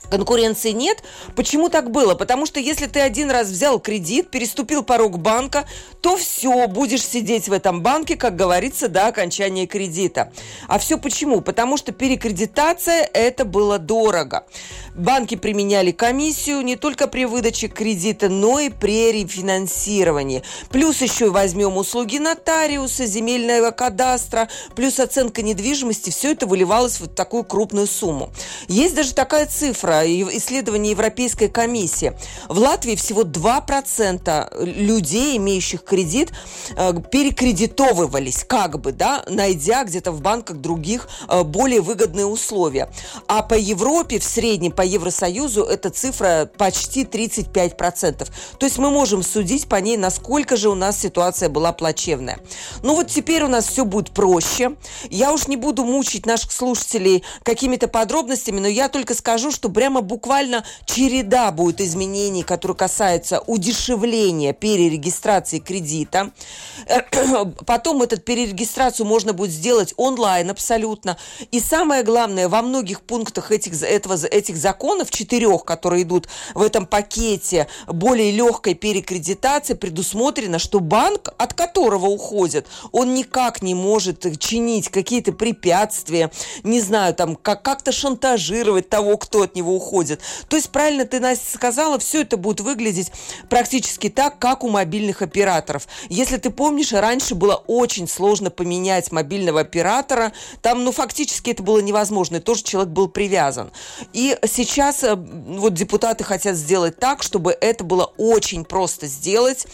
Конкуренции 0.10 0.72
нет. 0.72 1.04
Почему 1.36 1.70
так 1.70 1.92
было? 1.92 2.16
Потому 2.16 2.46
что 2.46 2.60
если 2.60 2.88
ты 2.88 3.00
один 3.00 3.32
раз 3.32 3.50
взял 3.50 3.80
кредит, 3.80 4.30
переступил 4.30 4.84
порог 4.84 5.20
банка, 5.20 5.66
то 6.02 6.18
все, 6.18 6.68
будешь 6.68 7.04
сидеть 7.04 7.50
в 7.50 7.54
этом 7.54 7.82
банке, 7.82 8.16
как 8.16 8.36
говорится, 8.36 8.88
до 8.88 9.08
окончания 9.08 9.68
кредита. 9.68 10.32
А 10.68 10.80
все 10.80 10.98
почему? 10.98 11.42
Потому 11.42 11.78
что 11.78 11.92
перекредитация 11.92 13.10
это 13.14 13.46
было 13.46 13.80
дорого. 13.80 14.46
Банки 15.00 15.36
применяли 15.36 15.92
комиссию 15.92 16.62
не 16.62 16.76
только 16.76 17.08
при 17.08 17.24
выдаче 17.24 17.70
кредита, 17.70 18.28
но 18.28 18.60
и 18.60 18.70
при 18.70 19.14
рефинансировании. 19.14 20.44
Плюс 20.70 21.02
еще 21.02 21.30
возьмем 21.30 21.78
услуги 21.78 22.18
нотариуса, 22.18 23.06
земельного 23.06 23.72
кадастра, 23.72 24.50
плюс 24.76 25.00
оценка 25.00 25.42
недвижимости. 25.42 26.10
Все 26.10 26.34
это 26.34 26.46
выливалось 26.48 26.98
в 26.98 27.02
вот 27.02 27.16
такую 27.16 27.46
крупную 27.46 27.88
сумму. 27.88 28.30
Есть 28.68 28.94
даже 28.94 29.14
такая 29.14 29.46
цифра 29.46 30.06
исследование 30.06 30.92
Европейской 30.92 31.48
комиссии. 31.48 32.12
В 32.50 32.58
Латвии 32.58 32.96
всего 32.96 33.24
2% 33.24 34.66
людей, 34.66 35.38
имеющих 35.38 35.86
кредит, 35.86 36.34
э, 36.76 36.94
перекредитовывались, 37.10 38.44
как 38.44 38.82
бы, 38.82 38.92
да, 38.92 39.24
найдя 39.30 39.86
где-то 39.86 40.12
в 40.12 40.22
банках 40.22 40.58
других 40.58 41.08
э, 41.30 41.44
более 41.44 41.80
выгодные 41.80 42.26
условия. 42.26 42.90
А 43.28 43.44
по 43.44 43.54
Европе 43.54 44.20
в 44.20 44.26
среднем, 44.26 44.74
по 44.74 44.89
Евросоюзу, 44.90 45.64
эта 45.64 45.90
цифра 45.90 46.50
почти 46.58 47.04
35%. 47.04 48.28
То 48.58 48.66
есть 48.66 48.78
мы 48.78 48.90
можем 48.92 49.24
судить 49.24 49.68
по 49.68 49.76
ней, 49.76 49.98
насколько 49.98 50.58
же 50.58 50.70
у 50.70 50.76
нас 50.76 51.00
ситуация 51.00 51.50
была 51.50 51.72
плачевная. 51.72 52.40
Ну 52.84 52.96
вот 52.96 53.08
теперь 53.08 53.44
у 53.44 53.48
нас 53.48 53.68
все 53.68 53.86
будет 53.86 54.12
проще. 54.12 54.76
Я 55.10 55.34
уж 55.34 55.48
не 55.48 55.58
буду 55.58 55.86
мучить 55.86 56.26
наших 56.26 56.52
слушателей 56.52 57.24
какими-то 57.44 57.88
подробностями, 57.88 58.60
но 58.60 58.68
я 58.68 58.90
только 58.90 59.14
скажу, 59.14 59.52
что 59.52 59.70
прямо 59.70 60.02
буквально 60.02 60.66
череда 60.86 61.52
будет 61.52 61.82
изменений, 61.82 62.44
которые 62.44 62.78
касаются 62.78 63.42
удешевления 63.42 64.54
перерегистрации 64.54 65.60
кредита. 65.60 66.32
Потом 67.66 68.02
этот 68.02 68.26
перерегистрацию 68.26 69.06
можно 69.06 69.34
будет 69.34 69.52
сделать 69.52 69.94
онлайн 69.98 70.50
абсолютно. 70.50 71.18
И 71.52 71.60
самое 71.60 72.04
главное, 72.04 72.50
во 72.50 72.62
многих 72.62 73.02
пунктах 73.02 73.52
этих, 73.52 73.82
этого, 73.82 74.16
этих 74.26 74.58
законов, 74.58 74.79
четырех, 75.10 75.66
которые 75.66 76.04
идут 76.04 76.28
в 76.54 76.62
этом 76.62 76.86
пакете 76.86 77.68
более 77.88 78.32
легкой 78.32 78.74
перекредитации, 78.74 79.74
предусмотрено, 79.74 80.60
что 80.60 80.80
банк, 80.80 81.30
от 81.38 81.54
которого 81.54 82.08
уходят, 82.08 82.68
он 82.92 83.14
никак 83.14 83.62
не 83.62 83.76
может 83.76 84.40
чинить 84.40 84.90
какие-то 84.90 85.32
препятствия, 85.32 86.32
не 86.64 86.82
знаю, 86.82 87.14
там, 87.14 87.36
как- 87.36 87.64
как-то 87.64 87.92
шантажировать 87.92 88.90
того, 88.90 89.18
кто 89.18 89.44
от 89.44 89.56
него 89.56 89.76
уходит. 89.76 90.22
То 90.48 90.56
есть, 90.56 90.70
правильно 90.70 91.06
ты, 91.06 91.20
Настя, 91.20 91.52
сказала, 91.54 92.00
все 92.00 92.22
это 92.22 92.38
будет 92.38 92.62
выглядеть 92.62 93.12
практически 93.50 94.10
так, 94.10 94.40
как 94.40 94.64
у 94.64 94.70
мобильных 94.70 95.22
операторов. 95.22 95.88
Если 96.10 96.38
ты 96.38 96.50
помнишь, 96.50 96.92
раньше 96.94 97.36
было 97.36 97.56
очень 97.68 98.08
сложно 98.08 98.50
поменять 98.50 99.12
мобильного 99.12 99.62
оператора. 99.62 100.34
Там, 100.62 100.84
ну, 100.84 100.92
фактически 100.92 101.52
это 101.52 101.64
было 101.64 101.80
невозможно. 101.80 102.38
И 102.38 102.40
тоже 102.40 102.64
человек 102.64 102.92
был 102.92 103.08
привязан. 103.08 103.72
И 104.14 104.38
сейчас 104.64 105.04
э, 105.04 105.16
вот 105.16 105.74
депутаты 105.74 106.24
хотят 106.24 106.56
сделать 106.56 106.98
так, 107.00 107.24
чтобы 107.24 107.56
это 107.60 107.84
было 107.84 108.12
очень 108.18 108.66
просто 108.66 109.08
сделать. 109.08 109.66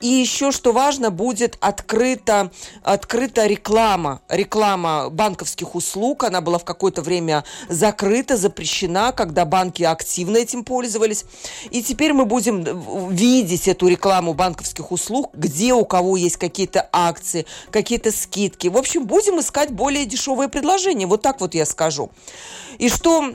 И 0.00 0.08
еще, 0.08 0.52
что 0.52 0.72
важно, 0.72 1.10
будет 1.10 1.56
открыта, 1.60 2.50
открыта 2.82 3.46
реклама. 3.46 4.20
Реклама 4.28 5.08
банковских 5.10 5.74
услуг. 5.74 6.24
Она 6.24 6.40
была 6.40 6.58
в 6.58 6.64
какое-то 6.64 7.00
время 7.00 7.44
закрыта, 7.68 8.36
запрещена, 8.36 9.12
когда 9.12 9.46
банки 9.46 9.82
активно 9.82 10.36
этим 10.36 10.62
пользовались. 10.62 11.24
И 11.70 11.82
теперь 11.82 12.12
мы 12.12 12.26
будем 12.26 13.10
видеть 13.10 13.66
эту 13.66 13.88
рекламу 13.88 14.34
банковских 14.34 14.92
услуг, 14.92 15.30
где 15.32 15.72
у 15.72 15.86
кого 15.86 16.16
есть 16.18 16.36
какие-то 16.36 16.86
акции, 16.92 17.46
какие-то 17.70 18.12
скидки. 18.12 18.68
В 18.68 18.76
общем, 18.76 19.06
будем 19.06 19.40
искать 19.40 19.70
более 19.70 20.04
дешевые 20.04 20.50
предложения. 20.50 21.06
Вот 21.06 21.22
так 21.22 21.40
вот 21.40 21.54
я 21.54 21.64
скажу. 21.64 22.10
И 22.78 22.88
что 22.88 23.32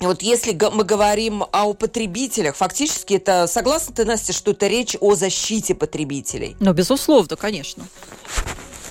вот 0.00 0.22
если 0.22 0.58
мы 0.72 0.84
говорим 0.84 1.44
о 1.52 1.72
потребителях, 1.72 2.56
фактически 2.56 3.14
это, 3.14 3.46
согласна 3.46 3.94
ты, 3.94 4.04
Настя, 4.04 4.32
что 4.32 4.50
это 4.50 4.66
речь 4.66 4.96
о 5.00 5.14
защите 5.14 5.74
потребителей? 5.74 6.56
Ну, 6.60 6.72
безусловно, 6.72 7.36
конечно. 7.36 7.84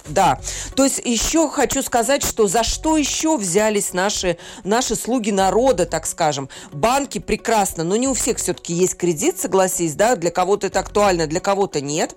Да. 0.07 0.39
То 0.75 0.83
есть 0.83 1.01
еще 1.03 1.49
хочу 1.49 1.81
сказать, 1.81 2.23
что 2.25 2.47
за 2.47 2.63
что 2.63 2.97
еще 2.97 3.37
взялись 3.37 3.93
наши, 3.93 4.37
наши 4.63 4.95
слуги 4.95 5.31
народа, 5.31 5.85
так 5.85 6.05
скажем. 6.05 6.49
Банки 6.71 7.19
прекрасно, 7.19 7.83
но 7.83 7.95
не 7.95 8.07
у 8.07 8.13
всех 8.13 8.37
все-таки 8.37 8.73
есть 8.73 8.95
кредит, 8.95 9.39
согласись, 9.39 9.95
да, 9.95 10.15
для 10.15 10.29
кого-то 10.29 10.67
это 10.67 10.79
актуально, 10.79 11.27
для 11.27 11.39
кого-то 11.39 11.79
нет. 11.79 12.15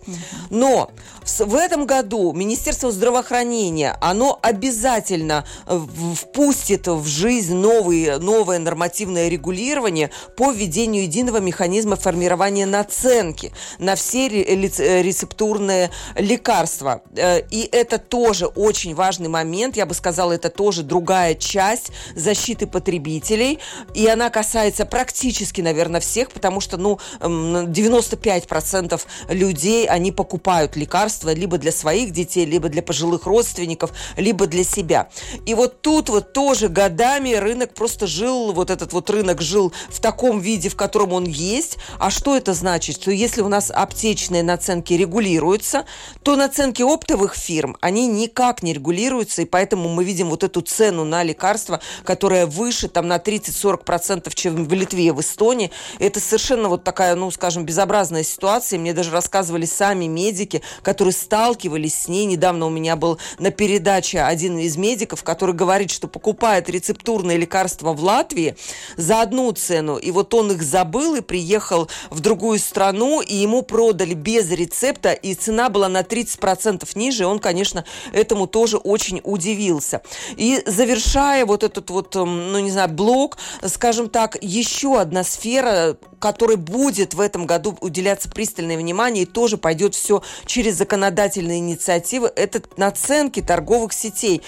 Но 0.50 0.90
в 1.24 1.54
этом 1.54 1.86
году 1.86 2.32
Министерство 2.32 2.90
здравоохранения, 2.90 3.96
оно 4.00 4.38
обязательно 4.42 5.46
э, 5.66 5.80
впустит 6.16 6.88
в 6.88 7.06
жизнь 7.06 7.54
новые, 7.54 8.18
новое 8.18 8.58
нормативное 8.58 9.28
регулирование 9.28 10.10
по 10.36 10.50
введению 10.50 11.04
единого 11.04 11.38
механизма 11.38 11.94
формирования 11.96 12.66
наценки 12.66 13.52
на 13.78 13.94
все 13.94 14.28
рецептурные 14.28 15.90
лекарства. 16.16 17.02
Э, 17.14 17.40
и 17.50 17.68
это 17.76 17.98
тоже 17.98 18.46
очень 18.46 18.94
важный 18.94 19.28
момент. 19.28 19.76
Я 19.76 19.86
бы 19.86 19.94
сказала, 19.94 20.32
это 20.32 20.50
тоже 20.50 20.82
другая 20.82 21.34
часть 21.34 21.92
защиты 22.14 22.66
потребителей. 22.66 23.58
И 23.94 24.06
она 24.06 24.30
касается 24.30 24.86
практически, 24.86 25.60
наверное, 25.60 26.00
всех, 26.00 26.30
потому 26.30 26.60
что, 26.60 26.76
ну, 26.76 26.98
95% 27.20 29.00
людей, 29.28 29.86
они 29.86 30.12
покупают 30.12 30.76
лекарства 30.76 31.32
либо 31.32 31.58
для 31.58 31.72
своих 31.72 32.12
детей, 32.12 32.44
либо 32.44 32.68
для 32.68 32.82
пожилых 32.82 33.26
родственников, 33.26 33.92
либо 34.16 34.46
для 34.46 34.64
себя. 34.64 35.08
И 35.44 35.54
вот 35.54 35.82
тут 35.82 36.08
вот 36.08 36.32
тоже 36.32 36.68
годами 36.68 37.34
рынок 37.34 37.74
просто 37.74 38.06
жил, 38.06 38.52
вот 38.52 38.70
этот 38.70 38.92
вот 38.92 39.10
рынок 39.10 39.42
жил 39.42 39.72
в 39.88 40.00
таком 40.00 40.40
виде, 40.40 40.68
в 40.68 40.76
котором 40.76 41.12
он 41.12 41.24
есть. 41.24 41.78
А 41.98 42.10
что 42.10 42.36
это 42.36 42.54
значит? 42.54 42.96
Что 42.96 43.10
если 43.10 43.40
у 43.40 43.48
нас 43.48 43.70
аптечные 43.74 44.42
наценки 44.42 44.92
регулируются, 44.94 45.84
то 46.22 46.36
наценки 46.36 46.82
оптовых 46.82 47.34
фирм 47.34 47.65
фирм, 47.66 47.76
они 47.80 48.06
никак 48.06 48.62
не 48.62 48.72
регулируются, 48.72 49.42
и 49.42 49.44
поэтому 49.44 49.88
мы 49.88 50.04
видим 50.04 50.30
вот 50.30 50.44
эту 50.44 50.60
цену 50.60 51.04
на 51.04 51.22
лекарства, 51.22 51.80
которая 52.04 52.46
выше 52.46 52.88
там 52.88 53.08
на 53.08 53.16
30-40%, 53.16 54.30
чем 54.34 54.64
в 54.64 54.72
Литве 54.72 55.06
и 55.06 55.10
в 55.10 55.20
Эстонии. 55.20 55.70
Это 55.98 56.20
совершенно 56.20 56.68
вот 56.68 56.84
такая, 56.84 57.14
ну, 57.14 57.30
скажем, 57.30 57.64
безобразная 57.64 58.22
ситуация. 58.22 58.78
Мне 58.78 58.92
даже 58.92 59.10
рассказывали 59.10 59.66
сами 59.66 60.06
медики, 60.06 60.62
которые 60.82 61.12
сталкивались 61.12 61.94
с 61.94 62.08
ней. 62.08 62.26
Недавно 62.26 62.66
у 62.66 62.70
меня 62.70 62.96
был 62.96 63.18
на 63.38 63.50
передаче 63.50 64.20
один 64.20 64.58
из 64.58 64.76
медиков, 64.76 65.22
который 65.22 65.54
говорит, 65.54 65.90
что 65.90 66.08
покупает 66.08 66.68
рецептурные 66.68 67.38
лекарства 67.38 67.92
в 67.92 68.02
Латвии 68.02 68.56
за 68.96 69.22
одну 69.22 69.52
цену, 69.52 69.96
и 69.96 70.10
вот 70.10 70.34
он 70.34 70.52
их 70.52 70.62
забыл 70.62 71.16
и 71.16 71.20
приехал 71.20 71.88
в 72.10 72.20
другую 72.20 72.58
страну, 72.58 73.20
и 73.20 73.34
ему 73.34 73.62
продали 73.62 74.14
без 74.14 74.50
рецепта, 74.50 75.12
и 75.12 75.34
цена 75.34 75.68
была 75.68 75.88
на 75.88 76.02
30% 76.02 76.86
ниже, 76.94 77.26
он, 77.26 77.38
конечно, 77.38 77.55
конечно, 77.56 77.86
этому 78.12 78.46
тоже 78.46 78.76
очень 78.76 79.22
удивился. 79.24 80.02
И 80.36 80.62
завершая 80.66 81.46
вот 81.46 81.62
этот 81.62 81.88
вот, 81.88 82.14
эм, 82.14 82.52
ну 82.52 82.58
не 82.58 82.70
знаю, 82.70 82.90
блок, 82.90 83.38
скажем 83.64 84.10
так, 84.10 84.36
еще 84.42 85.00
одна 85.00 85.24
сфера, 85.24 85.96
которой 86.18 86.58
будет 86.58 87.14
в 87.14 87.20
этом 87.20 87.46
году 87.46 87.74
уделяться 87.80 88.28
пристальное 88.28 88.76
внимание 88.76 89.22
и 89.22 89.26
тоже 89.26 89.56
пойдет 89.56 89.94
все 89.94 90.22
через 90.44 90.76
законодательные 90.76 91.60
инициативы, 91.60 92.30
это 92.36 92.60
наценки 92.76 93.40
торговых 93.40 93.94
сетей. 93.94 94.42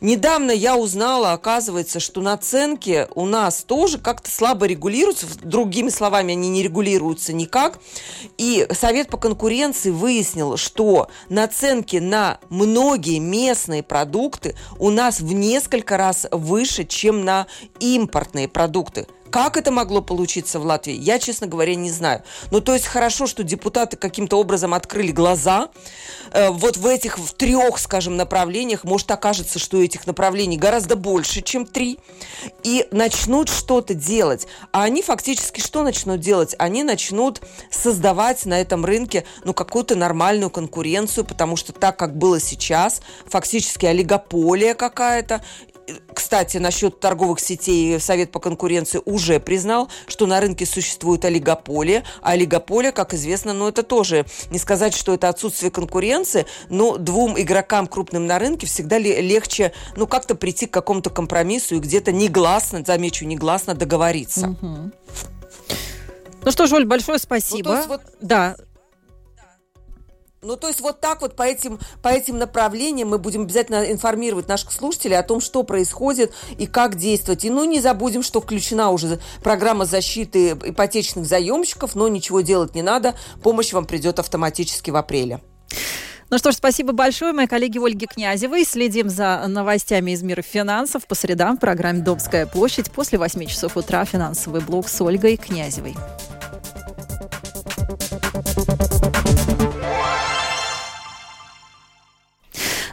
Недавно 0.00 0.50
я 0.50 0.76
узнала, 0.76 1.32
оказывается, 1.32 2.00
что 2.00 2.22
наценки 2.22 3.06
у 3.14 3.26
нас 3.26 3.62
тоже 3.62 3.98
как-то 3.98 4.30
слабо 4.30 4.66
регулируются. 4.66 5.26
Другими 5.42 5.90
словами, 5.90 6.32
они 6.32 6.48
не 6.48 6.62
регулируются 6.62 7.34
никак. 7.34 7.78
И 8.38 8.66
Совет 8.72 9.08
по 9.08 9.18
конкуренции 9.18 9.90
выяснил, 9.90 10.56
что 10.56 11.08
наценки 11.28 11.96
на 11.96 12.38
многие 12.48 13.18
местные 13.18 13.82
продукты 13.82 14.54
у 14.78 14.88
нас 14.90 15.20
в 15.20 15.32
несколько 15.32 15.98
раз 15.98 16.26
выше, 16.30 16.84
чем 16.84 17.24
на 17.24 17.46
импортные 17.78 18.48
продукты. 18.48 19.06
Как 19.30 19.56
это 19.56 19.70
могло 19.70 20.02
получиться 20.02 20.58
в 20.58 20.64
Латвии, 20.64 20.94
я, 20.94 21.18
честно 21.18 21.46
говоря, 21.46 21.74
не 21.74 21.90
знаю. 21.90 22.22
Ну, 22.50 22.60
то 22.60 22.74
есть 22.74 22.86
хорошо, 22.86 23.26
что 23.26 23.44
депутаты 23.44 23.96
каким-то 23.96 24.38
образом 24.38 24.74
открыли 24.74 25.12
глаза. 25.12 25.68
Э, 26.32 26.50
вот 26.50 26.76
в 26.76 26.86
этих 26.86 27.18
в 27.18 27.32
трех, 27.34 27.78
скажем, 27.78 28.16
направлениях, 28.16 28.84
может, 28.84 29.10
окажется, 29.10 29.58
что 29.58 29.80
этих 29.80 30.06
направлений 30.06 30.56
гораздо 30.56 30.96
больше, 30.96 31.42
чем 31.42 31.64
три, 31.64 31.98
и 32.64 32.86
начнут 32.90 33.48
что-то 33.48 33.94
делать. 33.94 34.46
А 34.72 34.82
они 34.82 35.02
фактически 35.02 35.60
что 35.60 35.82
начнут 35.82 36.20
делать? 36.20 36.56
Они 36.58 36.82
начнут 36.82 37.40
создавать 37.70 38.44
на 38.46 38.60
этом 38.60 38.84
рынке, 38.84 39.24
ну, 39.44 39.54
какую-то 39.54 39.94
нормальную 39.94 40.50
конкуренцию, 40.50 41.24
потому 41.24 41.56
что 41.56 41.72
так, 41.72 41.96
как 41.96 42.16
было 42.16 42.40
сейчас, 42.40 43.00
фактически 43.26 43.86
олигополия 43.86 44.74
какая-то, 44.74 45.42
кстати, 46.12 46.58
насчет 46.58 47.00
торговых 47.00 47.40
сетей 47.40 47.98
Совет 48.00 48.30
по 48.30 48.40
конкуренции 48.40 49.00
уже 49.04 49.40
признал, 49.40 49.88
что 50.06 50.26
на 50.26 50.40
рынке 50.40 50.66
существует 50.66 51.24
олигополия, 51.24 52.04
а 52.22 52.30
олигополия, 52.30 52.92
как 52.92 53.14
известно, 53.14 53.52
ну 53.52 53.68
это 53.68 53.82
тоже, 53.82 54.26
не 54.50 54.58
сказать, 54.58 54.94
что 54.94 55.14
это 55.14 55.28
отсутствие 55.28 55.70
конкуренции, 55.70 56.46
но 56.68 56.96
двум 56.96 57.40
игрокам 57.40 57.86
крупным 57.86 58.26
на 58.26 58.38
рынке 58.38 58.66
всегда 58.66 58.98
легче, 58.98 59.72
ну, 59.96 60.06
как-то 60.06 60.34
прийти 60.34 60.66
к 60.66 60.72
какому-то 60.72 61.10
компромиссу 61.10 61.76
и 61.76 61.80
где-то 61.80 62.12
негласно, 62.12 62.84
замечу, 62.84 63.24
негласно 63.24 63.74
договориться. 63.74 64.48
Угу. 64.60 64.90
Ну 66.42 66.50
что 66.50 66.66
ж, 66.66 66.72
Оль, 66.72 66.86
большое 66.86 67.18
спасибо. 67.18 67.70
Ну, 67.70 67.86
вот... 67.88 68.00
Да, 68.20 68.56
ну, 70.42 70.56
то 70.56 70.68
есть 70.68 70.80
вот 70.80 71.00
так 71.00 71.20
вот 71.20 71.36
по 71.36 71.42
этим, 71.42 71.78
по 72.02 72.08
этим 72.08 72.38
направлениям 72.38 73.08
мы 73.08 73.18
будем 73.18 73.42
обязательно 73.42 73.90
информировать 73.90 74.48
наших 74.48 74.72
слушателей 74.72 75.18
о 75.18 75.22
том, 75.22 75.40
что 75.40 75.62
происходит 75.64 76.32
и 76.58 76.66
как 76.66 76.96
действовать. 76.96 77.44
И 77.44 77.50
ну 77.50 77.64
не 77.64 77.80
забудем, 77.80 78.22
что 78.22 78.40
включена 78.40 78.90
уже 78.90 79.18
программа 79.42 79.84
защиты 79.84 80.52
ипотечных 80.52 81.26
заемщиков, 81.26 81.94
но 81.94 82.08
ничего 82.08 82.40
делать 82.40 82.74
не 82.74 82.80
надо, 82.80 83.14
помощь 83.42 83.72
вам 83.72 83.84
придет 83.84 84.18
автоматически 84.18 84.90
в 84.90 84.96
апреле. 84.96 85.40
Ну 86.30 86.38
что 86.38 86.52
ж, 86.52 86.54
спасибо 86.54 86.92
большое, 86.92 87.32
моей 87.32 87.48
коллеге 87.48 87.80
Ольге 87.80 88.06
Князевой. 88.06 88.64
Следим 88.64 89.10
за 89.10 89.44
новостями 89.46 90.12
из 90.12 90.22
мира 90.22 90.42
финансов 90.42 91.06
по 91.06 91.14
средам 91.14 91.56
в 91.56 91.60
программе 91.60 92.00
«Домская 92.00 92.46
площадь» 92.46 92.90
после 92.92 93.18
8 93.18 93.44
часов 93.46 93.76
утра 93.76 94.04
финансовый 94.04 94.60
блог 94.60 94.88
с 94.88 95.00
Ольгой 95.00 95.36
Князевой. 95.36 95.96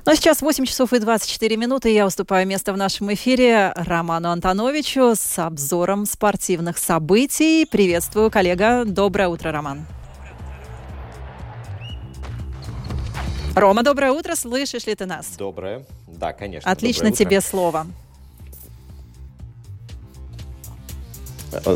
Ну 0.07 0.13
а 0.13 0.15
сейчас 0.15 0.41
8 0.41 0.63
часов 0.63 0.93
и 0.93 0.99
24 0.99 1.57
минуты. 1.57 1.89
Я 1.89 2.05
уступаю 2.05 2.47
место 2.47 2.71
в 2.71 2.77
нашем 2.77 3.13
эфире 3.13 3.73
Роману 3.75 4.29
Антоновичу 4.29 5.15
с 5.17 5.37
обзором 5.37 6.05
спортивных 6.05 6.77
событий. 6.77 7.65
Приветствую, 7.65 8.31
коллега. 8.31 8.85
Доброе 8.85 9.27
утро, 9.27 9.51
Роман. 9.51 9.85
Рома, 13.53 13.83
доброе 13.83 14.13
утро. 14.13 14.35
Слышишь 14.37 14.85
ли 14.85 14.95
ты 14.95 15.05
нас? 15.05 15.27
Доброе. 15.37 15.83
Да, 16.07 16.31
конечно. 16.31 16.71
Отлично 16.71 17.11
тебе 17.11 17.41
слово. 17.41 17.85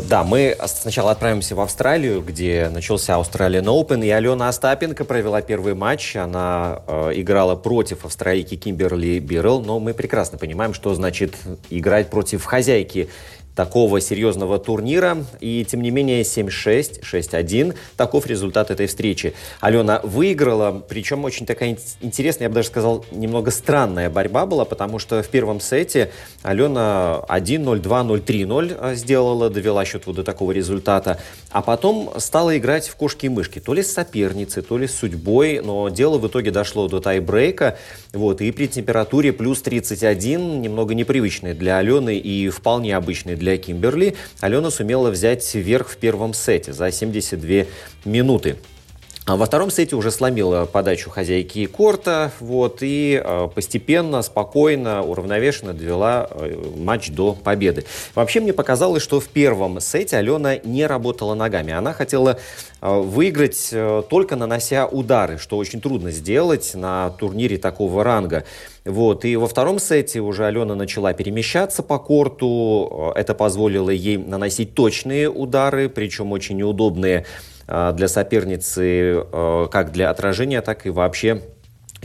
Да, 0.08 0.22
мы 0.24 0.56
сначала 0.66 1.12
отправимся 1.12 1.54
в 1.54 1.60
Австралию, 1.60 2.20
где 2.22 2.68
начался 2.68 3.14
Australian 3.14 3.64
Open, 3.64 4.04
и 4.04 4.10
Алена 4.10 4.48
Остапенко 4.48 5.04
провела 5.04 5.40
первый 5.42 5.74
матч. 5.74 6.16
Она 6.16 6.82
э, 6.86 7.12
играла 7.14 7.56
против 7.56 8.04
австралийки 8.04 8.56
Кимберли 8.56 9.18
Бирл, 9.18 9.62
но 9.62 9.80
мы 9.80 9.94
прекрасно 9.94 10.38
понимаем, 10.38 10.74
что 10.74 10.94
значит 10.94 11.34
играть 11.70 12.10
против 12.10 12.44
хозяйки 12.44 13.08
такого 13.54 14.00
серьезного 14.00 14.58
турнира. 14.58 15.24
И, 15.40 15.64
тем 15.68 15.82
не 15.82 15.90
менее, 15.90 16.22
7-6, 16.22 17.02
6-1. 17.02 17.74
Таков 17.96 18.26
результат 18.26 18.70
этой 18.70 18.86
встречи. 18.86 19.34
Алена 19.60 20.00
выиграла, 20.02 20.82
причем 20.88 21.24
очень 21.24 21.46
такая 21.46 21.76
интересная, 22.00 22.46
я 22.46 22.48
бы 22.48 22.56
даже 22.56 22.68
сказал, 22.68 23.04
немного 23.10 23.50
странная 23.50 24.10
борьба 24.10 24.46
была, 24.46 24.64
потому 24.64 24.98
что 24.98 25.22
в 25.22 25.28
первом 25.28 25.60
сете 25.60 26.10
Алена 26.42 27.24
1-0, 27.28 27.80
2-0, 27.82 28.24
3-0 28.24 28.94
сделала, 28.94 29.50
довела 29.50 29.84
счет 29.84 30.06
вот 30.06 30.16
до 30.16 30.24
такого 30.24 30.52
результата. 30.52 31.18
А 31.50 31.62
потом 31.62 32.12
стала 32.18 32.56
играть 32.56 32.88
в 32.88 32.96
кошки 32.96 33.26
и 33.26 33.28
мышки. 33.28 33.58
То 33.58 33.74
ли 33.74 33.82
с 33.82 33.92
соперницей, 33.92 34.62
то 34.62 34.78
ли 34.78 34.86
с 34.86 34.94
судьбой, 34.94 35.60
но 35.62 35.88
дело 35.88 36.18
в 36.18 36.26
итоге 36.26 36.50
дошло 36.50 36.88
до 36.88 37.00
тайбрейка. 37.00 37.78
Вот, 38.12 38.40
и 38.40 38.50
при 38.50 38.66
температуре 38.66 39.32
плюс 39.32 39.62
31, 39.62 40.62
немного 40.62 40.94
непривычной 40.94 41.54
для 41.54 41.78
Алены 41.78 42.16
и 42.16 42.48
вполне 42.48 42.96
обычной 42.96 43.36
для 43.42 43.58
Кимберли, 43.58 44.14
Алена 44.40 44.70
сумела 44.70 45.10
взять 45.10 45.52
верх 45.54 45.88
в 45.88 45.96
первом 45.96 46.32
сете 46.32 46.72
за 46.72 46.92
72 46.92 47.66
минуты. 48.04 48.56
А 49.24 49.36
во 49.36 49.46
втором 49.46 49.70
сете 49.70 49.94
уже 49.94 50.10
сломила 50.10 50.64
подачу 50.64 51.08
хозяйки 51.08 51.66
корта, 51.66 52.32
вот, 52.40 52.78
и 52.80 53.22
э, 53.24 53.48
постепенно, 53.54 54.20
спокойно, 54.20 55.04
уравновешенно 55.04 55.72
довела 55.72 56.26
э, 56.28 56.56
матч 56.76 57.10
до 57.10 57.32
победы. 57.32 57.84
Вообще 58.16 58.40
мне 58.40 58.52
показалось, 58.52 59.00
что 59.00 59.20
в 59.20 59.28
первом 59.28 59.80
сете 59.80 60.16
Алена 60.16 60.56
не 60.56 60.88
работала 60.88 61.34
ногами. 61.34 61.72
Она 61.72 61.92
хотела 61.92 62.40
э, 62.80 63.00
выиграть 63.00 63.68
э, 63.70 64.02
только 64.10 64.34
нанося 64.34 64.88
удары, 64.88 65.38
что 65.38 65.56
очень 65.56 65.80
трудно 65.80 66.10
сделать 66.10 66.72
на 66.74 67.10
турнире 67.10 67.58
такого 67.58 68.02
ранга. 68.02 68.42
Вот. 68.84 69.24
И 69.24 69.36
во 69.36 69.46
втором 69.46 69.78
сете 69.78 70.18
уже 70.18 70.46
Алена 70.46 70.74
начала 70.74 71.12
перемещаться 71.12 71.84
по 71.84 72.00
корту. 72.00 73.12
Это 73.14 73.34
позволило 73.34 73.90
ей 73.90 74.16
наносить 74.16 74.74
точные 74.74 75.30
удары, 75.30 75.88
причем 75.88 76.32
очень 76.32 76.56
неудобные 76.56 77.24
для 77.92 78.06
соперницы 78.06 79.24
э, 79.32 79.68
как 79.70 79.92
для 79.92 80.10
отражения, 80.10 80.60
так 80.60 80.84
и 80.86 80.90
вообще 80.90 81.40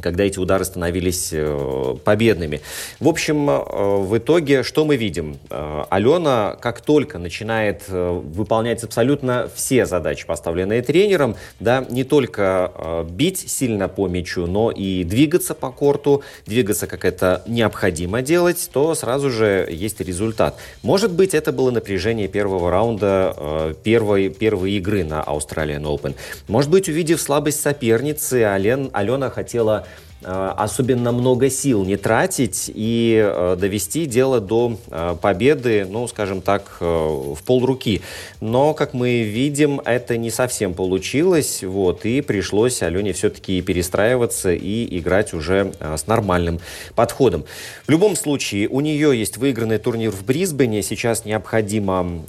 когда 0.02 0.24
эти 0.24 0.38
удары 0.40 0.64
становились 0.64 1.30
э, 1.32 1.96
победными. 2.04 2.62
В 3.00 3.08
общем, 3.08 3.50
э, 3.50 3.98
в 3.98 4.18
итоге 4.18 4.64
что 4.64 4.86
мы 4.86 4.96
видим? 4.96 5.38
Э, 5.50 5.86
Алена, 5.90 6.56
как 6.62 6.82
только 6.82 7.18
начинает 7.18 7.84
выполнять 7.88 8.84
абсолютно 8.84 9.50
все 9.54 9.86
задачи, 9.86 10.26
поставленные 10.26 10.82
тренером, 10.82 11.36
да, 11.60 11.86
не 11.90 12.04
только 12.04 13.06
бить 13.10 13.50
сильно 13.50 13.88
по 13.88 14.08
мячу, 14.08 14.46
но 14.46 14.72
и 14.72 15.04
двигаться 15.04 15.54
по 15.54 15.72
корту, 15.72 16.24
двигаться, 16.46 16.88
как 16.88 17.06
это 17.06 17.44
необходимо 17.48 18.22
делать, 18.22 18.70
то 18.72 18.94
сразу 18.96 19.30
же 19.30 19.68
есть 19.70 20.00
результат. 20.02 20.58
Может 20.84 21.12
быть, 21.12 21.34
это 21.34 21.52
было 21.52 21.72
напряжение 21.72 22.28
первого 22.28 22.72
раунда 22.72 23.76
первой, 23.84 24.30
первой 24.30 24.72
игры 24.74 25.04
на 25.04 25.22
Australian 25.22 25.84
Open. 25.84 26.16
Может 26.48 26.70
быть, 26.72 26.90
увидев 26.90 27.22
слабость 27.22 27.62
соперницы, 27.62 28.44
Ален, 28.44 28.90
Алена 28.94 29.30
хотела 29.30 29.88
особенно 30.24 31.12
много 31.12 31.50
сил 31.50 31.86
не 31.86 31.96
тратить 31.96 32.72
и 32.74 33.24
э, 33.24 33.56
довести 33.60 34.08
дело 34.08 34.42
до 34.42 34.78
э, 34.90 35.16
победы, 35.22 35.86
ну, 35.90 36.08
скажем 36.08 36.42
так, 36.42 36.78
в 36.80 37.38
полруки. 37.46 38.02
Но, 38.42 38.74
как 38.74 38.94
мы 38.94 39.22
видим, 39.22 39.80
это 39.86 40.18
не 40.18 40.32
совсем 40.32 40.74
получилось, 40.74 41.64
вот, 41.64 42.06
и 42.06 42.22
пришлось 42.22 42.82
Алене 42.82 43.14
все-таки 43.14 43.62
перестраиваться 43.62 44.52
и 44.54 44.98
играть 44.98 45.34
уже 45.34 45.74
с 45.80 46.08
нормальным 46.08 46.60
подходом. 46.96 47.46
В 47.86 47.92
любом 47.92 48.16
случае, 48.16 48.68
у 48.70 48.82
нее 48.82 49.18
есть 49.18 49.38
выигранный 49.38 49.78
турнир 49.78 50.12
в 50.12 50.26
Брисбене, 50.26 50.82
сейчас 50.82 51.26
необходимо 51.26 52.24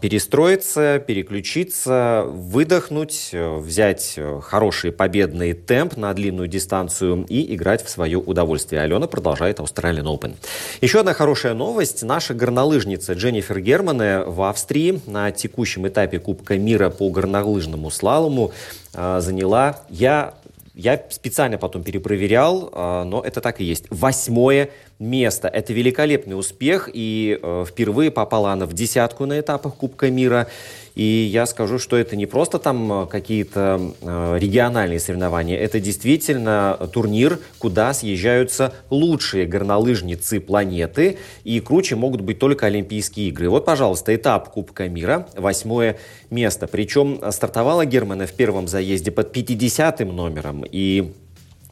перестроиться, 0.00 1.02
переключиться, 1.04 2.24
выдохнуть, 2.26 3.30
взять 3.32 4.18
хороший 4.42 4.92
победный 4.92 5.52
темп 5.52 5.96
на 5.96 6.12
длинную 6.14 6.48
дистанцию 6.48 7.23
и 7.28 7.54
играть 7.54 7.84
в 7.84 7.88
свое 7.88 8.18
удовольствие. 8.18 8.82
Алена 8.82 9.06
продолжает 9.06 9.58
Australian 9.58 10.04
Open. 10.04 10.34
Еще 10.80 11.00
одна 11.00 11.14
хорошая 11.14 11.54
новость. 11.54 12.02
Наша 12.02 12.34
горнолыжница 12.34 13.14
Дженнифер 13.14 13.60
Германе 13.60 14.20
в 14.20 14.42
Австрии 14.42 15.00
на 15.06 15.30
текущем 15.30 15.86
этапе 15.88 16.18
Кубка 16.18 16.58
мира 16.58 16.90
по 16.90 17.08
горнолыжному 17.10 17.90
слалому 17.90 18.52
э, 18.94 19.20
заняла, 19.20 19.80
я 19.88 20.34
я 20.74 21.00
специально 21.08 21.56
потом 21.56 21.84
перепроверял, 21.84 22.68
а, 22.72 23.04
но 23.04 23.22
это 23.22 23.40
так 23.40 23.60
и 23.60 23.64
есть. 23.64 23.86
Восьмое 23.90 24.70
место. 24.98 25.46
Это 25.46 25.72
великолепный 25.72 26.36
успех, 26.36 26.90
и 26.92 27.38
э, 27.40 27.64
впервые 27.68 28.10
попала 28.10 28.50
она 28.50 28.66
в 28.66 28.72
десятку 28.72 29.24
на 29.24 29.38
этапах 29.38 29.76
Кубка 29.76 30.10
мира. 30.10 30.48
И 30.94 31.02
я 31.02 31.46
скажу, 31.46 31.78
что 31.80 31.96
это 31.96 32.14
не 32.14 32.26
просто 32.26 32.58
там 32.60 33.04
э, 33.04 33.06
какие-то 33.06 33.94
э, 34.00 34.38
региональные 34.38 35.00
соревнования, 35.00 35.58
это 35.58 35.80
действительно 35.80 36.78
турнир, 36.92 37.40
куда 37.58 37.92
съезжаются 37.92 38.72
лучшие 38.90 39.46
горнолыжницы 39.46 40.38
планеты, 40.38 41.18
и 41.42 41.58
круче 41.58 41.96
могут 41.96 42.20
быть 42.20 42.38
только 42.38 42.66
Олимпийские 42.66 43.28
игры. 43.28 43.50
Вот, 43.50 43.64
пожалуйста, 43.64 44.14
этап 44.14 44.50
Кубка 44.50 44.88
мира, 44.88 45.26
восьмое 45.36 45.98
место. 46.30 46.68
Причем 46.68 47.20
стартовала 47.32 47.84
Германа 47.84 48.26
в 48.26 48.32
первом 48.32 48.68
заезде 48.68 49.10
под 49.10 49.32
50 49.32 50.00
номером, 50.00 50.64
и 50.64 51.12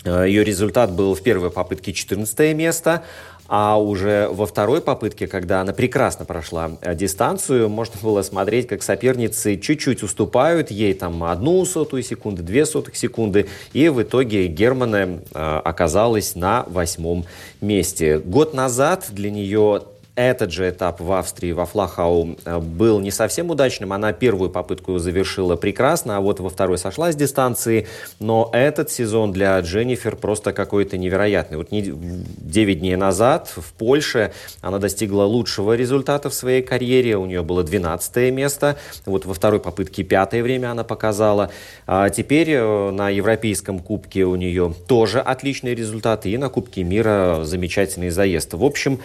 э, 0.04 0.24
ее 0.26 0.42
результат 0.42 0.90
был 0.92 1.14
в 1.14 1.22
первой 1.22 1.52
попытке 1.52 1.92
14 1.92 2.56
место, 2.56 3.04
а 3.48 3.80
уже 3.80 4.28
во 4.30 4.46
второй 4.46 4.80
попытке, 4.80 5.26
когда 5.26 5.60
она 5.60 5.72
прекрасно 5.72 6.24
прошла 6.24 6.72
э, 6.80 6.94
дистанцию, 6.94 7.68
можно 7.68 7.96
было 8.02 8.22
смотреть, 8.22 8.66
как 8.68 8.82
соперницы 8.82 9.56
чуть-чуть 9.56 10.02
уступают 10.02 10.70
ей 10.70 10.94
там 10.94 11.24
одну 11.24 11.64
сотую 11.64 12.02
секунды, 12.02 12.42
две 12.42 12.66
сотых 12.66 12.96
секунды. 12.96 13.48
И 13.72 13.88
в 13.88 14.02
итоге 14.02 14.46
Германа 14.46 15.20
э, 15.34 15.60
оказалась 15.64 16.34
на 16.34 16.64
восьмом 16.68 17.24
месте. 17.60 18.18
Год 18.18 18.54
назад 18.54 19.06
для 19.10 19.30
нее 19.30 19.82
этот 20.28 20.52
же 20.52 20.68
этап 20.68 21.00
в 21.00 21.12
Австрии, 21.12 21.52
во 21.52 21.66
Флахау, 21.66 22.36
э, 22.44 22.58
был 22.58 23.00
не 23.00 23.10
совсем 23.10 23.50
удачным. 23.50 23.92
Она 23.92 24.12
первую 24.12 24.50
попытку 24.50 24.98
завершила 24.98 25.56
прекрасно, 25.56 26.16
а 26.16 26.20
вот 26.20 26.40
во 26.40 26.48
второй 26.48 26.78
сошла 26.78 27.12
с 27.12 27.16
дистанции. 27.16 27.86
Но 28.20 28.50
этот 28.52 28.90
сезон 28.90 29.32
для 29.32 29.58
Дженнифер 29.60 30.16
просто 30.16 30.52
какой-то 30.52 30.98
невероятный. 30.98 31.56
Вот 31.56 31.68
9 31.70 32.80
дней 32.80 32.96
назад 32.96 33.52
в 33.54 33.72
Польше 33.72 34.32
она 34.60 34.78
достигла 34.78 35.24
лучшего 35.24 35.74
результата 35.74 36.30
в 36.30 36.34
своей 36.34 36.62
карьере. 36.62 37.16
У 37.16 37.26
нее 37.26 37.42
было 37.42 37.62
12 37.62 38.32
место. 38.32 38.76
Вот 39.06 39.26
во 39.26 39.34
второй 39.34 39.60
попытке 39.60 40.02
пятое 40.02 40.42
время 40.42 40.70
она 40.70 40.84
показала. 40.84 41.50
А 41.86 42.10
теперь 42.10 42.50
э, 42.50 42.90
на 42.90 43.10
Европейском 43.10 43.78
кубке 43.78 44.24
у 44.24 44.36
нее 44.36 44.74
тоже 44.86 45.20
отличные 45.20 45.74
результаты. 45.74 46.30
И 46.30 46.38
на 46.38 46.48
Кубке 46.48 46.82
мира 46.82 47.40
замечательный 47.44 48.10
заезд. 48.10 48.54
В 48.54 48.64
общем, 48.64 49.00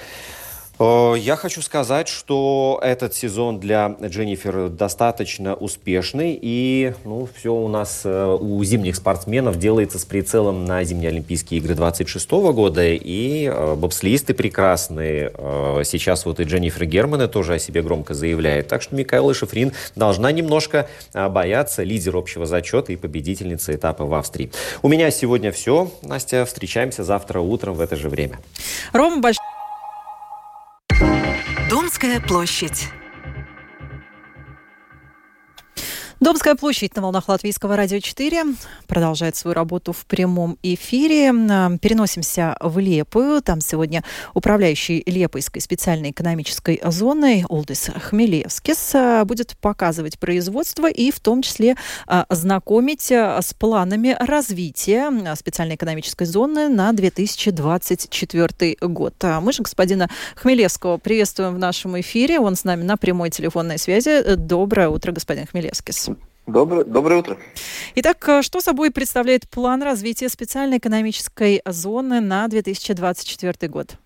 я 0.80 1.36
хочу 1.36 1.62
сказать, 1.64 2.08
что 2.08 2.80
этот 2.84 3.16
сезон 3.16 3.60
для 3.60 3.96
Дженнифер 4.00 4.70
достаточно 4.70 5.56
успешный, 5.56 6.38
и 6.40 6.94
ну, 7.04 7.28
все 7.36 7.52
у 7.54 7.68
нас 7.68 8.02
э, 8.04 8.38
у 8.40 8.64
зимних 8.64 8.96
спортсменов 8.96 9.58
делается 9.58 9.98
с 9.98 10.06
прицелом 10.06 10.66
на 10.66 10.84
зимние 10.84 11.10
Олимпийские 11.10 11.60
игры 11.60 11.74
26 11.74 12.30
года, 12.30 12.86
и 12.86 13.46
э, 13.46 13.76
бобслисты 13.76 14.36
прекрасные. 14.36 15.32
Сейчас 15.84 16.26
вот 16.26 16.40
и 16.40 16.44
Дженнифер 16.44 16.86
Германа 16.86 17.28
тоже 17.28 17.56
о 17.56 17.60
себе 17.60 17.82
громко 17.82 18.14
заявляет. 18.14 18.68
Так 18.68 18.82
что 18.82 18.96
Микаэла 18.96 19.34
Шифрин 19.34 19.74
должна 19.96 20.32
немножко 20.32 20.88
бояться 21.14 21.84
лидер 21.84 22.16
общего 22.18 22.46
зачета 22.46 22.94
и 22.94 22.96
победительница 22.96 23.74
этапа 23.74 24.06
в 24.06 24.14
Австрии. 24.14 24.52
У 24.82 24.88
меня 24.88 25.10
сегодня 25.12 25.52
все. 25.52 25.92
Настя, 26.02 26.46
встречаемся 26.46 27.04
завтра 27.04 27.40
утром 27.40 27.76
в 27.76 27.82
это 27.82 27.96
же 27.96 28.10
время. 28.10 28.40
Рома, 28.94 29.22
большое 29.22 29.47
Домская 32.00 32.20
площадь. 32.20 32.90
Домская 36.20 36.56
площадь 36.56 36.96
на 36.96 37.04
волнах 37.04 37.30
Латвийского 37.30 37.76
радио 37.76 38.00
4 38.00 38.44
продолжает 38.88 39.36
свою 39.36 39.54
работу 39.54 39.94
в 39.94 40.08
прямом 40.08 40.58
эфире. 40.64 41.28
Переносимся 41.80 42.58
в 42.60 42.80
Лепую. 42.80 43.40
Там 43.44 43.62
сегодня 43.62 44.04
управляющий 44.34 45.04
Лепойской 45.06 45.62
специальной 45.62 46.10
экономической 46.10 46.82
зоной 46.84 47.46
Улдис 47.48 47.92
Хмелевскис 47.96 48.96
а, 48.96 49.26
будет 49.26 49.56
показывать 49.58 50.18
производство 50.18 50.90
и 50.90 51.12
в 51.12 51.20
том 51.20 51.44
числе 51.44 51.76
а, 52.08 52.26
знакомить 52.32 53.12
а, 53.12 53.40
с 53.40 53.54
планами 53.54 54.18
развития 54.20 55.12
специальной 55.36 55.76
экономической 55.76 56.26
зоны 56.26 56.68
на 56.68 56.94
2024 56.94 58.78
год. 58.82 59.14
Мы 59.42 59.54
же 59.54 59.62
господина 59.62 60.10
Хмелевского 60.36 60.98
приветствуем 60.98 61.54
в 61.54 61.60
нашем 61.60 62.00
эфире. 62.00 62.40
Он 62.40 62.56
с 62.56 62.64
нами 62.64 62.82
на 62.82 62.98
прямой 62.98 63.30
телефонной 63.30 63.78
связи. 63.78 64.36
Доброе 64.36 64.90
утро, 64.90 65.12
господин 65.12 65.46
Хмелевскис. 65.46 66.08
Доброе, 66.48 66.84
доброе 66.86 67.20
утро. 67.20 67.38
Итак, 67.96 68.30
э, 68.30 68.42
что 68.42 68.62
собой 68.62 68.90
представляет 68.90 69.50
план 69.50 69.84
развития 69.84 70.30
специальной 70.30 70.78
экономической 70.78 71.62
зоны 71.66 72.22
на 72.22 72.48
2024 72.48 73.70
год? 73.70 73.98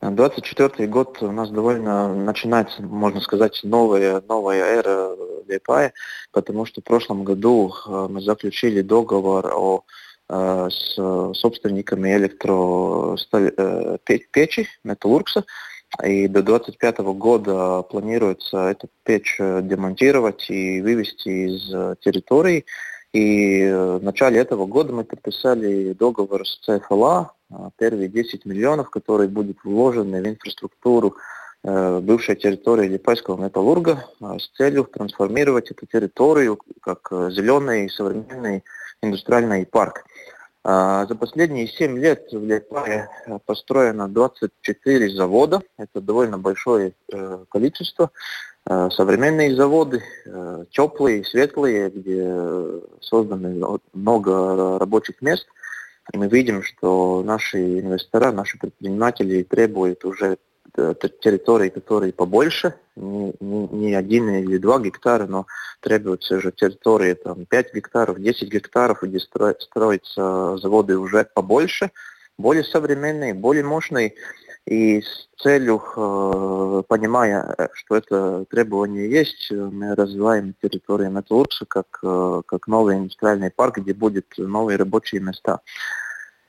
2024 0.00 0.88
год 0.88 1.20
у 1.22 1.32
нас 1.32 1.50
довольно 1.50 2.14
начинается, 2.14 2.80
можно 2.82 3.20
сказать, 3.20 3.58
новая, 3.64 4.22
новая 4.28 4.62
эра 4.62 5.10
Лепая, 5.48 5.92
потому 6.30 6.66
что 6.66 6.80
в 6.80 6.84
прошлом 6.84 7.24
году 7.24 7.74
э, 7.84 8.06
мы 8.08 8.20
заключили 8.20 8.82
договор 8.82 9.52
о, 9.52 9.82
э, 10.28 10.68
с 10.70 10.94
собственниками 11.34 12.16
электропечи 12.16 14.68
Металлургса, 14.84 15.44
и 16.02 16.26
до 16.28 16.42
2025 16.42 16.98
года 17.16 17.82
планируется 17.82 18.68
эту 18.70 18.88
печь 19.04 19.36
э, 19.38 19.60
демонтировать 19.62 20.50
и 20.50 20.80
вывести 20.80 21.28
из 21.46 21.72
э, 21.72 21.94
территории. 22.00 22.64
И 23.12 23.60
э, 23.62 23.98
в 23.98 24.02
начале 24.02 24.40
этого 24.40 24.66
года 24.66 24.92
мы 24.92 25.04
подписали 25.04 25.92
договор 25.92 26.46
с 26.46 26.58
ЦФЛА, 26.62 27.32
первые 27.78 28.08
10 28.08 28.44
миллионов, 28.44 28.90
которые 28.90 29.28
будут 29.28 29.58
вложены 29.62 30.20
в 30.22 30.26
инфраструктуру 30.26 31.16
бывшей 31.62 32.36
территории 32.36 32.88
Липайского 32.88 33.42
металлурга 33.42 34.04
с 34.20 34.48
целью 34.54 34.84
трансформировать 34.84 35.70
эту 35.70 35.86
территорию 35.86 36.58
как 36.82 37.08
зеленый 37.30 37.88
современный 37.88 38.64
индустриальный 39.00 39.64
парк. 39.64 40.04
А, 40.66 41.04
за 41.06 41.14
последние 41.14 41.68
7 41.68 41.98
лет 41.98 42.32
в 42.32 42.42
Лепае 42.42 43.10
построено 43.44 44.08
24 44.08 45.10
завода. 45.10 45.60
Это 45.76 46.00
довольно 46.00 46.38
большое 46.38 46.94
э, 47.12 47.44
количество. 47.50 48.10
Э, 48.66 48.88
современные 48.90 49.54
заводы, 49.54 50.02
э, 50.24 50.64
теплые, 50.70 51.22
светлые, 51.24 51.90
где 51.90 52.80
создано 53.00 53.78
много 53.92 54.78
рабочих 54.78 55.20
мест. 55.20 55.46
И 56.14 56.16
мы 56.16 56.28
видим, 56.28 56.62
что 56.62 57.22
наши 57.22 57.80
инвестора, 57.80 58.32
наши 58.32 58.58
предприниматели 58.58 59.42
требуют 59.42 60.02
уже 60.06 60.38
территории, 60.74 61.68
которые 61.68 62.12
побольше, 62.12 62.74
не, 62.96 63.34
не, 63.40 63.68
не 63.68 63.94
один 63.94 64.28
или 64.30 64.58
два 64.58 64.78
гектара, 64.80 65.26
но 65.26 65.46
требуются 65.80 66.36
уже 66.36 66.52
территории 66.52 67.14
там, 67.14 67.46
5 67.46 67.74
гектаров, 67.74 68.20
10 68.20 68.48
гектаров, 68.50 69.02
где 69.02 69.20
строятся 69.20 70.56
заводы 70.56 70.98
уже 70.98 71.24
побольше, 71.32 71.90
более 72.38 72.64
современные, 72.64 73.34
более 73.34 73.64
мощные. 73.64 74.14
И 74.66 75.02
с 75.02 75.28
целью, 75.42 75.82
э, 75.94 76.82
понимая, 76.88 77.54
что 77.74 77.96
это 77.96 78.46
требование 78.48 79.10
есть, 79.10 79.50
мы 79.50 79.94
развиваем 79.94 80.54
территорию 80.62 81.10
Металлургса 81.10 81.66
как, 81.66 81.98
э, 82.02 82.42
как 82.46 82.66
новый 82.66 82.96
индустриальный 82.96 83.50
парк, 83.50 83.78
где 83.78 83.92
будут 83.92 84.26
новые 84.38 84.78
рабочие 84.78 85.20
места. 85.20 85.60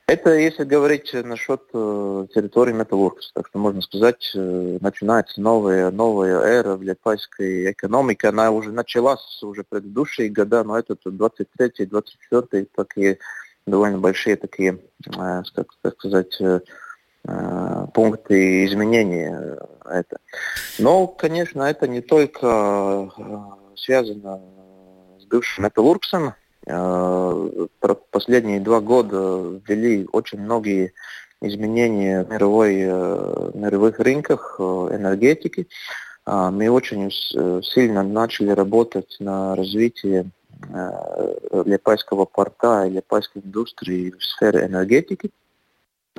Это 0.08 0.34
если 0.34 0.62
говорить 0.62 1.12
насчет 1.14 1.62
э, 1.74 2.26
территории 2.32 2.72
Металлургс. 2.72 3.32
Так 3.34 3.48
что 3.48 3.58
можно 3.58 3.82
сказать, 3.82 4.30
э, 4.36 4.78
начинается 4.80 5.40
новая, 5.40 5.90
новая 5.90 6.42
эра 6.42 6.76
в 6.76 6.82
лепайской 6.82 7.72
экономике. 7.72 8.28
Она 8.28 8.52
уже 8.52 8.70
началась 8.70 9.42
уже 9.42 9.64
предыдущие 9.64 10.28
года, 10.28 10.62
но 10.62 10.78
этот 10.78 11.04
23-й, 11.04 11.86
24-й 11.86 12.68
такие 12.76 13.18
довольно 13.66 13.98
большие 13.98 14.36
такие, 14.36 14.78
э, 15.08 15.42
как, 15.54 15.66
как 15.82 15.94
сказать, 15.98 16.40
пункты 17.92 18.64
изменения 18.66 19.58
это. 19.84 20.18
Но, 20.78 21.08
конечно, 21.08 21.64
это 21.64 21.88
не 21.88 22.00
только 22.00 23.10
связано 23.74 24.40
с 25.18 25.24
бывшим 25.24 25.64
Металлургсом, 25.64 26.34
последние 28.10 28.60
два 28.60 28.80
года 28.80 29.60
ввели 29.66 30.08
очень 30.12 30.40
многие 30.40 30.92
изменения 31.40 32.24
в 32.24 32.30
мировой, 32.30 32.76
э, 32.80 33.50
мировых 33.54 34.00
рынках 34.00 34.56
э, 34.58 34.62
энергетики. 34.62 35.68
Мы 36.26 36.68
очень 36.70 37.08
сильно 37.62 38.02
начали 38.02 38.50
работать 38.50 39.14
на 39.20 39.54
развитии 39.54 40.28
Лепайского 41.52 42.24
порта 42.24 42.84
и 42.84 42.90
Лепайской 42.90 43.42
индустрии 43.42 44.10
в 44.10 44.24
сфере 44.24 44.66
энергетики. 44.66 45.30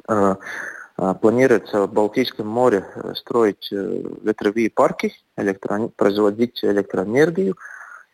Планируется 0.06 1.88
в 1.88 1.92
Балтийском 1.92 2.48
море 2.48 2.86
строить 3.16 3.68
ветровые 3.70 4.70
парки, 4.70 5.14
электро... 5.36 5.90
производить 5.90 6.64
электроэнергию. 6.64 7.58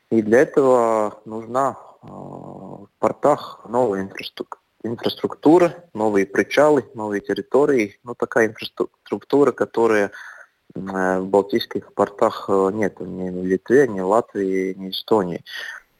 И 0.09 0.23
для 0.23 0.39
этого 0.39 1.19
нужна 1.25 1.77
в 2.03 2.89
портах 2.99 3.61
новая 3.67 4.09
инфраструктура, 4.83 5.85
новые 5.93 6.25
причалы, 6.25 6.85
новые 6.93 7.21
территории. 7.21 7.99
Ну, 8.03 8.15
такая 8.15 8.47
инфраструктура, 8.47 9.51
которая 9.51 10.11
в 10.75 11.21
балтийских 11.21 11.93
портах 11.93 12.45
э, 12.47 12.71
нет 12.73 12.99
ни 12.99 13.29
в 13.29 13.45
Литве, 13.45 13.87
ни 13.87 14.01
в 14.01 14.07
Латвии, 14.07 14.73
ни 14.73 14.89
в 14.89 14.91
Эстонии. 14.91 15.43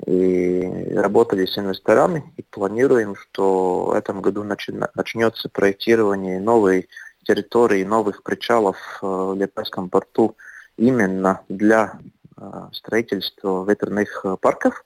И 0.06 0.94
работали 0.96 1.46
с 1.46 1.58
инвесторами 1.58 2.34
и 2.38 2.42
планируем, 2.42 3.16
что 3.16 3.86
в 3.86 3.92
этом 3.92 4.22
году 4.22 4.44
начнется 4.44 5.48
проектирование 5.50 6.40
новой 6.40 6.90
территории, 7.24 7.84
новых 7.84 8.24
причалов 8.24 8.78
э, 9.02 9.06
в 9.06 9.36
Лепайском 9.36 9.90
порту 9.90 10.36
именно 10.76 11.42
для 11.48 12.00
э, 12.36 12.70
строительства 12.74 13.64
ветерных 13.70 14.26
парков. 14.42 14.84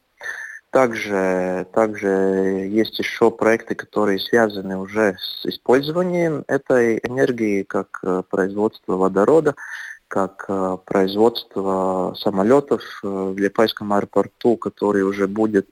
Также, 0.71 1.65
также 1.73 2.07
есть 2.69 2.99
еще 2.99 3.31
проекты, 3.31 3.73
которые 3.73 4.19
связаны 4.19 4.77
уже 4.77 5.15
с 5.17 5.45
использованием 5.45 6.43
этой 6.47 6.99
энергии, 7.03 7.63
как 7.63 7.99
э, 8.03 8.21
производство 8.29 8.97
водорода, 8.97 9.55
как 10.09 10.43
э, 10.49 10.77
производство 10.85 12.13
самолетов 12.19 12.81
э, 13.01 13.07
в 13.07 13.37
Лепайском 13.37 13.93
аэропорту, 13.93 14.57
который 14.57 15.03
уже 15.03 15.27
будет 15.27 15.69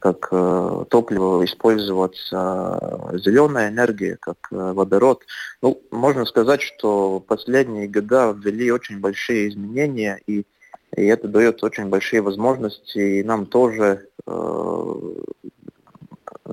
как 0.00 0.30
топливо 0.30 1.44
использоваться 1.44 3.10
зеленая 3.22 3.68
энергия, 3.68 4.16
как 4.18 4.38
водород. 4.50 5.24
Ну, 5.60 5.82
можно 5.90 6.24
сказать, 6.24 6.62
что 6.62 7.20
последние 7.20 7.86
года 7.86 8.34
ввели 8.34 8.72
очень 8.72 8.98
большие 8.98 9.50
изменения, 9.50 10.22
и, 10.26 10.46
и 10.98 11.06
это 11.06 11.28
дает 11.28 11.62
очень 11.62 11.86
большие 11.86 12.22
возможности 12.22 12.98
и 12.98 13.24
нам 13.24 13.46
тоже 13.46 14.08
э, 14.26 14.94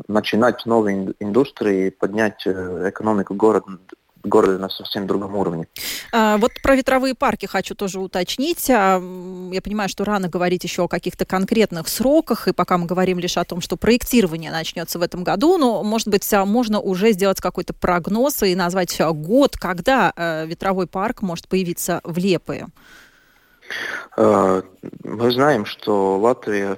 начинать 0.08 0.66
новые 0.66 1.14
индустрии, 1.20 1.90
поднять 1.90 2.46
экономику 2.46 3.34
города 3.34 3.78
города 4.26 4.58
на 4.58 4.70
совсем 4.70 5.08
другом 5.08 5.36
уровне. 5.36 5.68
А, 6.12 6.38
вот 6.38 6.52
про 6.62 6.76
ветровые 6.76 7.16
парки 7.16 7.46
хочу 7.46 7.76
тоже 7.76 8.00
уточнить. 8.00 8.70
А, 8.70 9.02
я 9.52 9.62
понимаю, 9.62 9.90
что 9.90 10.04
рано 10.04 10.28
говорить 10.28 10.64
еще 10.64 10.84
о 10.84 10.88
каких-то 10.88 11.26
конкретных 11.26 11.88
сроках, 11.88 12.48
и 12.48 12.54
пока 12.54 12.78
мы 12.78 12.86
говорим 12.86 13.20
лишь 13.20 13.38
о 13.38 13.46
том, 13.46 13.62
что 13.62 13.78
проектирование 13.78 14.52
начнется 14.52 15.00
в 15.00 15.02
этом 15.02 15.24
году, 15.24 15.58
но, 15.58 15.84
может 15.84 16.08
быть, 16.08 16.32
а, 16.34 16.46
можно 16.46 16.80
уже 16.80 17.12
сделать 17.12 17.40
какой-то 17.40 17.74
прогноз 17.74 18.44
и 18.44 18.56
назвать 18.56 19.00
а, 19.00 19.12
год, 19.12 19.58
когда 19.58 20.12
а, 20.16 20.46
ветровой 20.46 20.88
парк 20.88 21.22
может 21.22 21.48
появиться 21.48 22.02
в 22.04 22.18
Лепое. 22.18 22.68
Мы 24.18 25.32
знаем, 25.32 25.66
что 25.66 26.18
Латвия 26.20 26.78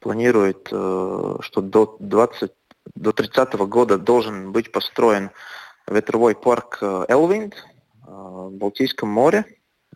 планирует, 0.00 0.68
э, 0.70 1.36
что 1.40 1.60
до 1.60 1.96
20 2.00 2.52
до 2.94 3.12
30 3.12 3.54
года 3.68 3.98
должен 3.98 4.52
быть 4.52 4.72
построен 4.72 5.30
ветровой 5.86 6.34
парк 6.34 6.78
э, 6.80 7.04
Элвинд 7.08 7.54
э, 7.54 8.10
в 8.10 8.52
Балтийском 8.52 9.08
море. 9.08 9.44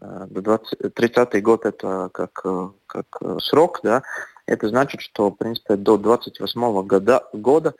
Э, 0.00 0.26
до 0.28 0.40
20, 0.42 0.94
30 0.94 1.42
год 1.42 1.66
это 1.66 2.10
как, 2.12 2.44
как 2.86 3.22
срок, 3.40 3.80
да. 3.82 4.02
Это 4.46 4.68
значит, 4.68 5.00
что, 5.00 5.30
в 5.30 5.36
принципе, 5.36 5.76
до 5.76 5.96
28 5.96 6.82
года, 6.82 7.28
года 7.32 7.74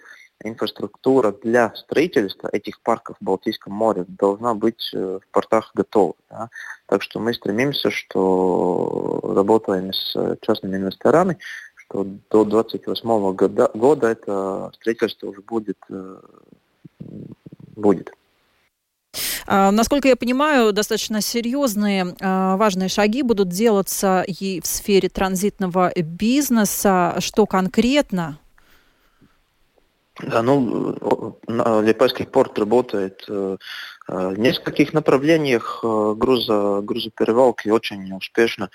инфраструктура 0.44 1.32
для 1.42 1.74
строительства 1.74 2.48
этих 2.52 2.80
парков 2.80 3.16
в 3.20 3.24
Балтийском 3.24 3.72
море 3.72 4.04
должна 4.08 4.54
быть 4.54 4.90
в 4.92 5.20
портах 5.30 5.70
готова. 5.74 6.14
Да? 6.30 6.50
Так 6.86 7.02
что 7.02 7.20
мы 7.20 7.34
стремимся, 7.34 7.90
что 7.90 9.20
работаем 9.22 9.92
с 9.92 10.36
частными 10.40 10.76
инвесторами, 10.76 11.38
что 11.76 12.06
до 12.30 12.44
28 12.44 13.34
года, 13.34 13.70
года 13.74 14.08
это 14.08 14.70
строительство 14.74 15.28
уже 15.28 15.40
будет 15.40 15.78
будет. 17.76 18.12
А, 19.46 19.70
насколько 19.70 20.08
я 20.08 20.16
понимаю, 20.16 20.72
достаточно 20.72 21.20
серьезные, 21.20 22.14
а, 22.20 22.56
важные 22.56 22.88
шаги 22.88 23.22
будут 23.22 23.48
делаться 23.48 24.24
и 24.26 24.60
в 24.60 24.66
сфере 24.66 25.08
транзитного 25.08 25.92
бизнеса. 25.96 27.16
Что 27.18 27.46
конкретно? 27.46 28.38
Да, 30.20 30.42
ну, 30.42 31.38
Липайский 31.48 32.26
порт 32.26 32.58
работает 32.58 33.24
э, 33.28 33.56
э, 34.08 34.28
в 34.28 34.38
нескольких 34.38 34.92
направлениях 34.92 35.80
э, 35.82 36.14
груза, 36.16 36.80
грузоперевалки 36.82 37.68
очень 37.68 38.12
успешно 38.14 38.70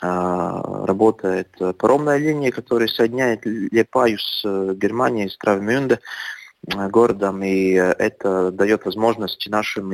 работает 0.00 1.56
паромная 1.78 2.16
линия, 2.16 2.50
которая 2.50 2.88
соединяет 2.88 3.42
Лепаю 3.46 4.18
с 4.18 4.42
Германией, 4.74 5.28
с 5.28 5.38
Травмюнде. 5.38 6.00
Э, 6.74 6.88
городом, 6.88 7.42
и 7.42 7.74
э, 7.74 7.92
это 7.92 8.50
дает 8.50 8.84
возможность 8.84 9.48
нашим 9.48 9.92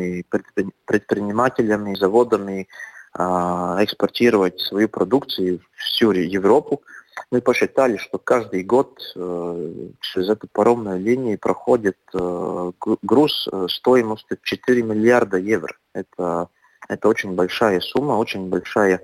предпринимателям 0.87 1.87
и 1.89 1.97
заводам 1.97 2.67
экспортировать 3.15 4.59
свою 4.59 4.89
продукцию 4.89 5.59
в 5.59 5.83
всю 5.83 6.13
Европу. 6.13 6.83
Мы 7.31 7.41
посчитали, 7.41 7.97
что 7.97 8.19
каждый 8.19 8.63
год 8.63 9.01
э, 9.15 9.71
через 10.01 10.29
эту 10.29 10.49
паромную 10.49 10.99
линию 11.01 11.39
проходит 11.39 11.99
груз 12.13 13.49
стоимостью 13.69 14.39
4 14.43 14.83
миллиарда 14.83 15.37
евро. 15.39 15.75
Это, 15.95 16.49
это 16.89 17.09
очень 17.09 17.35
большая 17.35 17.81
сумма, 17.81 18.15
очень 18.15 18.49
большая 18.49 19.01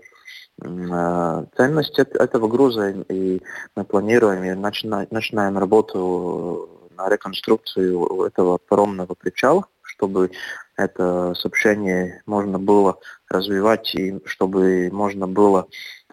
ценность 0.60 1.98
этого 1.98 2.48
груза, 2.48 2.90
и 3.08 3.40
мы 3.76 3.84
планируем 3.84 4.42
и 4.42 4.54
начинаем 4.54 5.56
работу 5.56 6.68
на 6.96 7.08
реконструкцию 7.08 8.24
этого 8.24 8.58
паромного 8.58 9.14
причала, 9.14 9.66
чтобы 9.82 10.30
это 10.78 11.34
сообщение 11.34 12.22
можно 12.24 12.58
было 12.58 12.98
развивать 13.28 13.94
и 13.96 14.20
чтобы 14.24 14.88
можно 14.92 15.26
было 15.26 15.66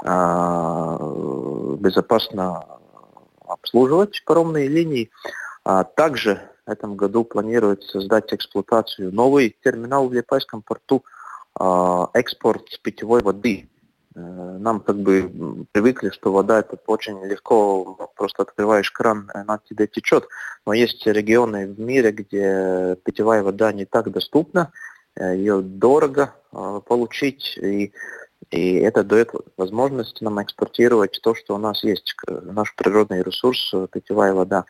э, 0.04 1.78
безопасно 1.80 2.66
обслуживать 3.48 4.24
паромные 4.26 4.68
линии. 4.68 5.12
А 5.64 5.84
также 5.84 6.42
в 6.66 6.70
этом 6.72 6.96
году 6.96 7.24
планируется 7.24 7.88
создать 8.00 8.34
эксплуатацию 8.34 9.14
новый 9.14 9.56
терминал 9.64 10.10
в 10.10 10.14
Лепайском 10.14 10.64
порту, 10.64 11.06
э, 11.60 12.06
экспорт 12.14 12.82
питьевой 12.82 13.22
воды 13.22 13.70
нам 14.16 14.80
как 14.80 14.98
бы 14.98 15.66
привыкли, 15.74 16.10
что 16.10 16.32
вода 16.32 16.60
это 16.60 16.80
очень 16.88 17.22
легко, 17.26 18.12
просто 18.16 18.44
открываешь 18.44 18.90
кран, 18.92 19.30
она 19.34 19.60
тебе 19.70 19.88
течет. 19.88 20.28
Но 20.66 20.74
есть 20.74 21.06
регионы 21.06 21.68
в 21.68 21.80
мире, 21.80 22.12
где 22.12 22.98
питьевая 23.04 23.44
вода 23.44 23.74
не 23.74 23.86
так 23.86 24.12
доступна, 24.12 24.72
э, 25.16 25.36
ее 25.36 25.62
дорого 25.62 26.34
э, 26.54 26.82
получить, 26.88 27.58
и, 27.62 27.92
и 28.52 28.76
это 28.78 29.04
дает 29.04 29.32
возможность 29.58 30.22
нам 30.22 30.42
экспортировать 30.42 31.20
то, 31.22 31.36
что 31.36 31.56
у 31.56 31.58
нас 31.58 31.84
есть, 31.84 32.16
наш 32.28 32.74
природный 32.76 33.22
ресурс, 33.22 33.74
питьевая 33.92 34.34
вода. 34.34 34.66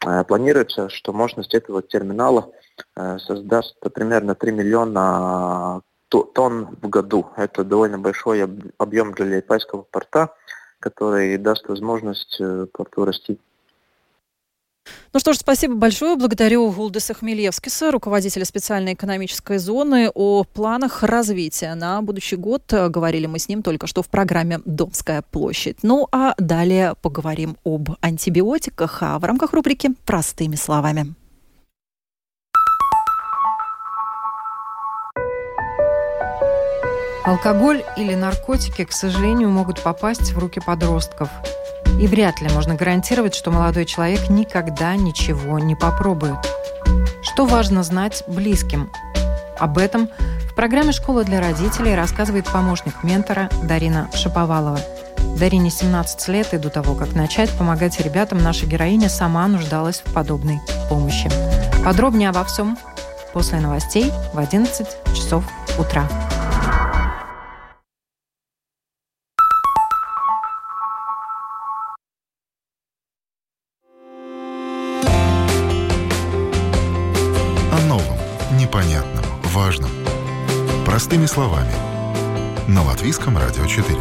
Планируется, 0.00 0.88
что 0.88 1.12
мощность 1.12 1.54
этого 1.54 1.82
терминала 1.82 2.52
создаст 2.94 3.76
примерно 3.92 4.36
3 4.36 4.52
миллиона 4.52 5.82
тонн 6.08 6.76
в 6.82 6.88
году. 6.88 7.26
Это 7.36 7.64
довольно 7.64 7.98
большой 7.98 8.42
объем 8.78 9.12
для 9.12 9.26
Липайского 9.26 9.82
порта, 9.82 10.34
который 10.80 11.36
даст 11.38 11.68
возможность 11.68 12.36
э, 12.40 12.66
порту 12.72 13.04
расти. 13.04 13.38
Ну 15.12 15.20
что 15.20 15.32
ж, 15.32 15.38
спасибо 15.38 15.74
большое. 15.74 16.16
Благодарю 16.16 16.70
Гулдеса 16.70 17.14
Хмелевскиса, 17.14 17.90
руководителя 17.90 18.44
специальной 18.44 18.94
экономической 18.94 19.58
зоны, 19.58 20.10
о 20.14 20.44
планах 20.44 21.02
развития 21.02 21.74
на 21.74 22.00
будущий 22.02 22.36
год. 22.36 22.62
Говорили 22.70 23.26
мы 23.26 23.38
с 23.38 23.48
ним 23.48 23.62
только 23.62 23.86
что 23.86 24.02
в 24.02 24.08
программе 24.08 24.60
«Домская 24.64 25.22
площадь». 25.22 25.78
Ну 25.82 26.08
а 26.12 26.34
далее 26.38 26.94
поговорим 27.00 27.56
об 27.64 27.90
антибиотиках, 28.00 29.02
а 29.02 29.18
в 29.18 29.24
рамках 29.24 29.52
рубрики 29.52 29.90
«Простыми 30.04 30.56
словами». 30.56 31.14
Алкоголь 37.28 37.84
или 37.98 38.14
наркотики, 38.14 38.86
к 38.86 38.92
сожалению, 38.92 39.50
могут 39.50 39.82
попасть 39.82 40.32
в 40.32 40.38
руки 40.38 40.60
подростков. 40.60 41.28
И 42.00 42.06
вряд 42.06 42.40
ли 42.40 42.48
можно 42.48 42.74
гарантировать, 42.74 43.34
что 43.34 43.50
молодой 43.50 43.84
человек 43.84 44.30
никогда 44.30 44.96
ничего 44.96 45.58
не 45.58 45.74
попробует. 45.74 46.38
Что 47.20 47.44
важно 47.44 47.82
знать 47.82 48.24
близким? 48.28 48.90
Об 49.58 49.76
этом 49.76 50.08
в 50.50 50.54
программе 50.54 50.92
«Школа 50.92 51.22
для 51.22 51.38
родителей» 51.38 51.94
рассказывает 51.94 52.46
помощник 52.46 53.04
ментора 53.04 53.50
Дарина 53.62 54.08
Шаповалова. 54.14 54.80
Дарине 55.38 55.68
17 55.68 56.28
лет, 56.28 56.54
и 56.54 56.56
до 56.56 56.70
того, 56.70 56.94
как 56.94 57.12
начать 57.12 57.50
помогать 57.50 58.00
ребятам, 58.00 58.42
наша 58.42 58.64
героиня 58.64 59.10
сама 59.10 59.46
нуждалась 59.48 60.02
в 60.02 60.14
подобной 60.14 60.60
помощи. 60.88 61.30
Подробнее 61.84 62.30
обо 62.30 62.44
всем 62.44 62.78
после 63.34 63.60
новостей 63.60 64.10
в 64.32 64.38
11 64.38 64.86
часов 65.14 65.44
утра. 65.78 66.08
Простыми 81.08 81.24
словами. 81.24 81.72
На 82.68 82.82
Латвийском 82.82 83.38
радио 83.38 83.64
4. 83.64 83.96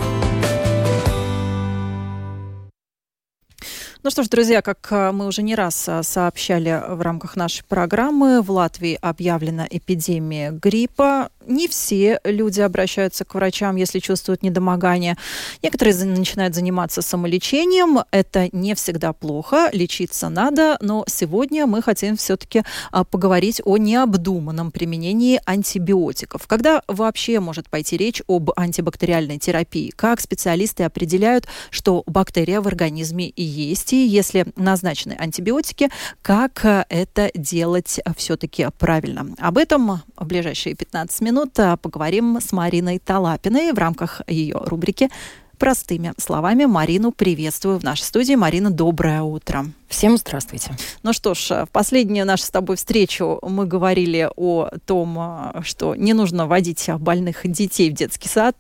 Ну 4.04 4.10
что 4.10 4.24
ж, 4.24 4.28
друзья, 4.28 4.62
как 4.62 4.86
э, 4.92 5.14
мы 5.14 5.28
уже 5.28 5.42
не 5.42 5.56
раз 5.56 5.88
э, 5.88 6.04
сообщали 6.04 6.84
в 6.90 7.00
рамках 7.00 7.38
нашей 7.38 7.64
программы, 7.64 8.42
в 8.42 8.52
Латвии 8.52 9.00
объявлена 9.02 9.66
эпидемия 9.70 10.52
гриппа. 10.52 11.30
Не 11.48 11.68
все 11.68 12.20
люди 12.24 12.62
обращаются 12.62 13.26
к 13.26 13.34
врачам, 13.34 13.76
если 13.76 14.00
чувствуют 14.00 14.44
недомогание. 14.44 15.18
Некоторые 15.64 15.96
начинают 16.06 16.56
заниматься 16.56 17.02
самолечением. 17.02 18.00
Это 18.12 18.50
не 18.52 18.76
всегда 18.76 19.14
плохо, 19.14 19.70
лечиться 19.72 20.30
надо, 20.30 20.78
но 20.82 21.06
сегодня 21.08 21.66
мы 21.66 21.82
хотим 21.82 22.18
все-таки 22.18 22.64
а, 22.92 23.04
поговорить 23.04 23.62
о 23.66 23.78
необдуманном 23.78 24.72
применении 24.72 25.40
антибиотиков. 25.46 26.46
Когда 26.48 26.82
вообще 26.88 27.40
может 27.40 27.70
пойти 27.70 27.98
речь 27.98 28.22
об 28.28 28.52
антибактериальной 28.56 29.40
терапии? 29.40 29.92
Как 29.96 30.20
специалисты 30.20 30.84
определяют, 30.84 31.48
что 31.70 32.04
бактерия 32.06 32.62
в 32.62 32.68
организме 32.68 33.32
есть, 33.36 33.94
и 33.94 34.06
если 34.06 34.46
назначены 34.56 35.16
антибиотики, 35.18 35.90
как 36.22 36.86
это 36.90 37.32
делать 37.34 38.00
все-таки 38.18 38.68
правильно? 38.78 39.36
Об 39.40 39.58
этом 39.58 40.02
в 40.16 40.26
ближайшие 40.26 40.76
15 40.76 41.22
минут 41.22 41.37
а, 41.58 41.78
поговорим 41.78 42.40
с 42.40 42.52
Мариной 42.52 43.00
Талапиной 43.00 43.72
в 43.72 43.78
рамках 43.78 44.22
ее 44.28 44.56
рубрики 44.56 45.10
простыми 45.58 46.14
словами. 46.18 46.66
Марину 46.66 47.12
приветствую 47.12 47.80
в 47.80 47.84
нашей 47.84 48.04
студии. 48.04 48.36
Марина, 48.36 48.70
доброе 48.70 49.22
утро. 49.22 49.66
Всем 49.88 50.18
здравствуйте. 50.18 50.72
Ну 51.02 51.14
что 51.14 51.34
ж, 51.34 51.66
в 51.66 51.70
последнюю 51.72 52.26
нашу 52.26 52.44
с 52.44 52.50
тобой 52.50 52.76
встречу 52.76 53.40
мы 53.42 53.66
говорили 53.66 54.30
о 54.36 54.70
том, 54.86 55.54
что 55.64 55.96
не 55.96 56.12
нужно 56.12 56.46
водить 56.46 56.90
больных 57.00 57.50
детей 57.50 57.90
в 57.90 57.94
детский 57.94 58.28
сад. 58.28 58.58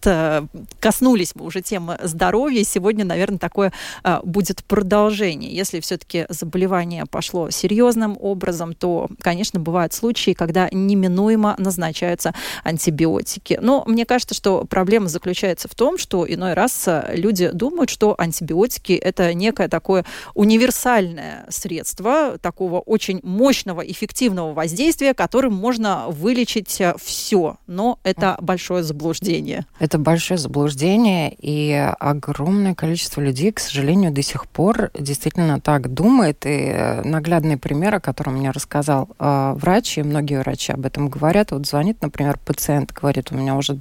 Коснулись 0.79 1.33
мы 1.35 1.45
уже 1.45 1.61
темы 1.61 1.99
здоровья. 2.01 2.63
Сегодня, 2.63 3.03
наверное, 3.03 3.39
такое 3.39 3.73
а, 4.03 4.21
будет 4.23 4.63
продолжение. 4.63 5.53
Если 5.53 5.81
все-таки 5.81 6.25
заболевание 6.29 7.05
пошло 7.05 7.49
серьезным 7.49 8.17
образом, 8.19 8.73
то, 8.73 9.09
конечно, 9.19 9.59
бывают 9.59 9.93
случаи, 9.93 10.31
когда 10.31 10.69
неминуемо 10.71 11.55
назначаются 11.57 12.33
антибиотики. 12.63 13.59
Но 13.61 13.83
мне 13.85 14.05
кажется, 14.05 14.33
что 14.33 14.63
проблема 14.63 15.09
заключается 15.09 15.67
в 15.67 15.75
том, 15.75 15.97
что 15.97 16.25
иной 16.25 16.53
раз 16.53 16.87
люди 17.09 17.49
думают, 17.49 17.89
что 17.89 18.15
антибиотики 18.17 18.93
это 18.93 19.33
некое 19.33 19.67
такое 19.67 20.05
универсальное 20.33 21.16
универсальное 21.17 21.45
средство 21.49 22.37
такого 22.39 22.79
очень 22.79 23.19
мощного, 23.23 23.81
эффективного 23.81 24.53
воздействия, 24.53 25.13
которым 25.13 25.53
можно 25.53 26.07
вылечить 26.09 26.79
э, 26.81 26.95
все. 27.01 27.57
Но 27.67 27.99
это 28.03 28.37
большое 28.41 28.83
заблуждение. 28.83 29.65
Это 29.79 29.97
большое 29.97 30.37
заблуждение, 30.37 31.33
и 31.37 31.71
огромное 31.99 32.75
количество 32.75 33.21
людей, 33.21 33.51
к 33.51 33.59
сожалению, 33.59 34.11
до 34.11 34.21
сих 34.21 34.47
пор 34.47 34.91
действительно 34.97 35.59
так 35.59 35.93
думает. 35.93 36.45
И 36.45 36.49
э, 36.49 37.01
наглядный 37.03 37.57
пример, 37.57 37.95
о 37.95 37.99
котором 37.99 38.35
мне 38.37 38.51
рассказал 38.51 39.09
э, 39.19 39.53
врач, 39.55 39.97
и 39.97 40.03
многие 40.03 40.39
врачи 40.39 40.71
об 40.71 40.85
этом 40.85 41.09
говорят. 41.09 41.51
Вот 41.51 41.65
звонит, 41.65 42.01
например, 42.01 42.39
пациент, 42.45 42.91
говорит, 42.91 43.31
у 43.31 43.35
меня 43.35 43.55
уже 43.55 43.73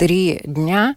два-три 0.00 0.40
дня 0.44 0.96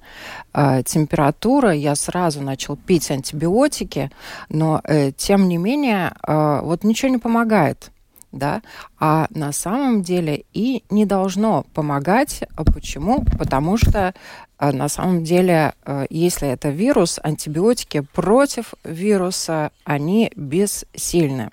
э, 0.54 0.84
температура, 0.86 1.72
я 1.72 1.96
сразу 1.96 2.42
начал 2.42 2.78
пить 2.78 3.12
антибиотики, 3.12 4.12
но 4.50 4.82
э, 4.84 5.12
тем 5.12 5.48
не 5.48 5.58
менее, 5.58 6.14
э, 6.26 6.62
вот 6.64 6.84
ничего 6.84 7.12
не 7.12 7.18
помогает 7.18 7.90
да, 8.32 8.64
а 9.00 9.28
на 9.30 9.52
самом 9.52 10.02
деле 10.02 10.46
и 10.54 10.84
не 10.90 11.06
должно 11.06 11.68
помогать. 11.76 12.44
Почему? 12.74 13.24
Потому 13.38 13.78
что 13.78 14.16
э, 14.58 14.72
на 14.72 14.90
самом 14.90 15.24
деле, 15.24 15.74
э, 15.86 16.08
если 16.10 16.48
это 16.48 16.70
вирус, 16.70 17.20
антибиотики 17.22 18.00
против 18.00 18.74
вируса, 18.84 19.70
они 19.84 20.32
бессильны. 20.36 21.50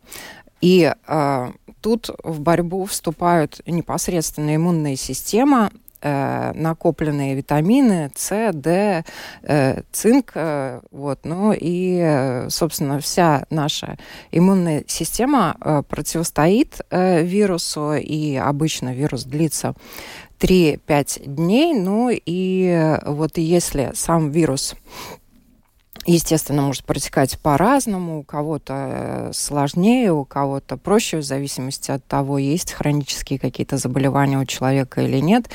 И 0.63 0.91
э, 1.07 1.53
тут 1.83 2.11
в 2.25 2.41
борьбу 2.41 2.87
вступают 2.87 3.61
непосредственно 3.67 4.57
иммунная 4.57 4.97
система, 4.97 5.71
э, 6.01 6.53
накопленные 6.55 7.35
витамины 7.35 8.11
С, 8.15 8.53
Д, 8.53 9.05
э, 9.43 9.83
цинк, 9.93 10.33
э, 10.35 10.81
вот, 10.91 11.21
ну 11.25 11.55
и, 11.59 12.47
собственно, 12.49 13.01
вся 13.01 13.45
наша 13.51 13.97
иммунная 14.33 14.85
система 14.87 15.57
э, 15.61 15.83
противостоит 15.89 16.81
э, 16.91 17.23
вирусу, 17.23 17.95
и 17.95 18.37
обычно 18.37 18.95
вирус 18.95 19.25
длится 19.25 19.75
3-5 20.41 21.27
дней, 21.27 21.75
ну 21.75 22.11
и 22.11 22.67
э, 22.67 22.99
вот 23.11 23.37
если 23.37 23.91
сам 23.95 24.31
вирус 24.31 24.75
естественно, 26.13 26.63
может 26.63 26.85
протекать 26.85 27.39
по-разному. 27.39 28.21
У 28.21 28.23
кого-то 28.23 28.75
э, 28.75 29.31
сложнее, 29.33 30.13
у 30.13 30.25
кого-то 30.25 30.77
проще, 30.77 31.19
в 31.19 31.23
зависимости 31.23 31.91
от 31.91 32.05
того, 32.05 32.39
есть 32.39 32.73
хронические 32.73 33.39
какие-то 33.39 33.77
заболевания 33.77 34.39
у 34.39 34.45
человека 34.45 35.03
или 35.03 35.19
нет. 35.19 35.51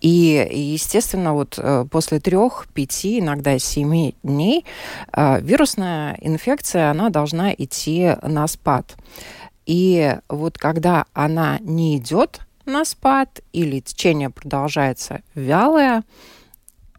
И, 0.00 0.46
естественно, 0.52 1.32
вот 1.32 1.58
э, 1.58 1.86
после 1.90 2.20
трех, 2.20 2.66
пяти, 2.74 3.20
иногда 3.20 3.58
семи 3.58 4.14
дней 4.22 4.64
э, 5.12 5.40
вирусная 5.40 6.18
инфекция, 6.20 6.90
она 6.90 7.08
должна 7.10 7.52
идти 7.52 8.14
на 8.22 8.46
спад. 8.46 8.96
И 9.64 10.16
вот 10.28 10.58
когда 10.58 11.06
она 11.12 11.58
не 11.60 11.96
идет 11.96 12.40
на 12.66 12.84
спад 12.84 13.40
или 13.52 13.80
течение 13.80 14.30
продолжается 14.30 15.22
вялое, 15.34 16.04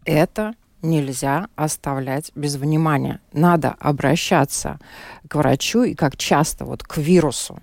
это 0.04 0.54
нельзя 0.82 1.48
оставлять 1.56 2.30
без 2.34 2.56
внимания. 2.56 3.20
Надо 3.32 3.74
обращаться 3.78 4.78
к 5.28 5.34
врачу 5.34 5.82
и 5.82 5.94
как 5.94 6.16
часто 6.16 6.64
вот 6.64 6.82
к 6.82 6.96
вирусу 6.98 7.60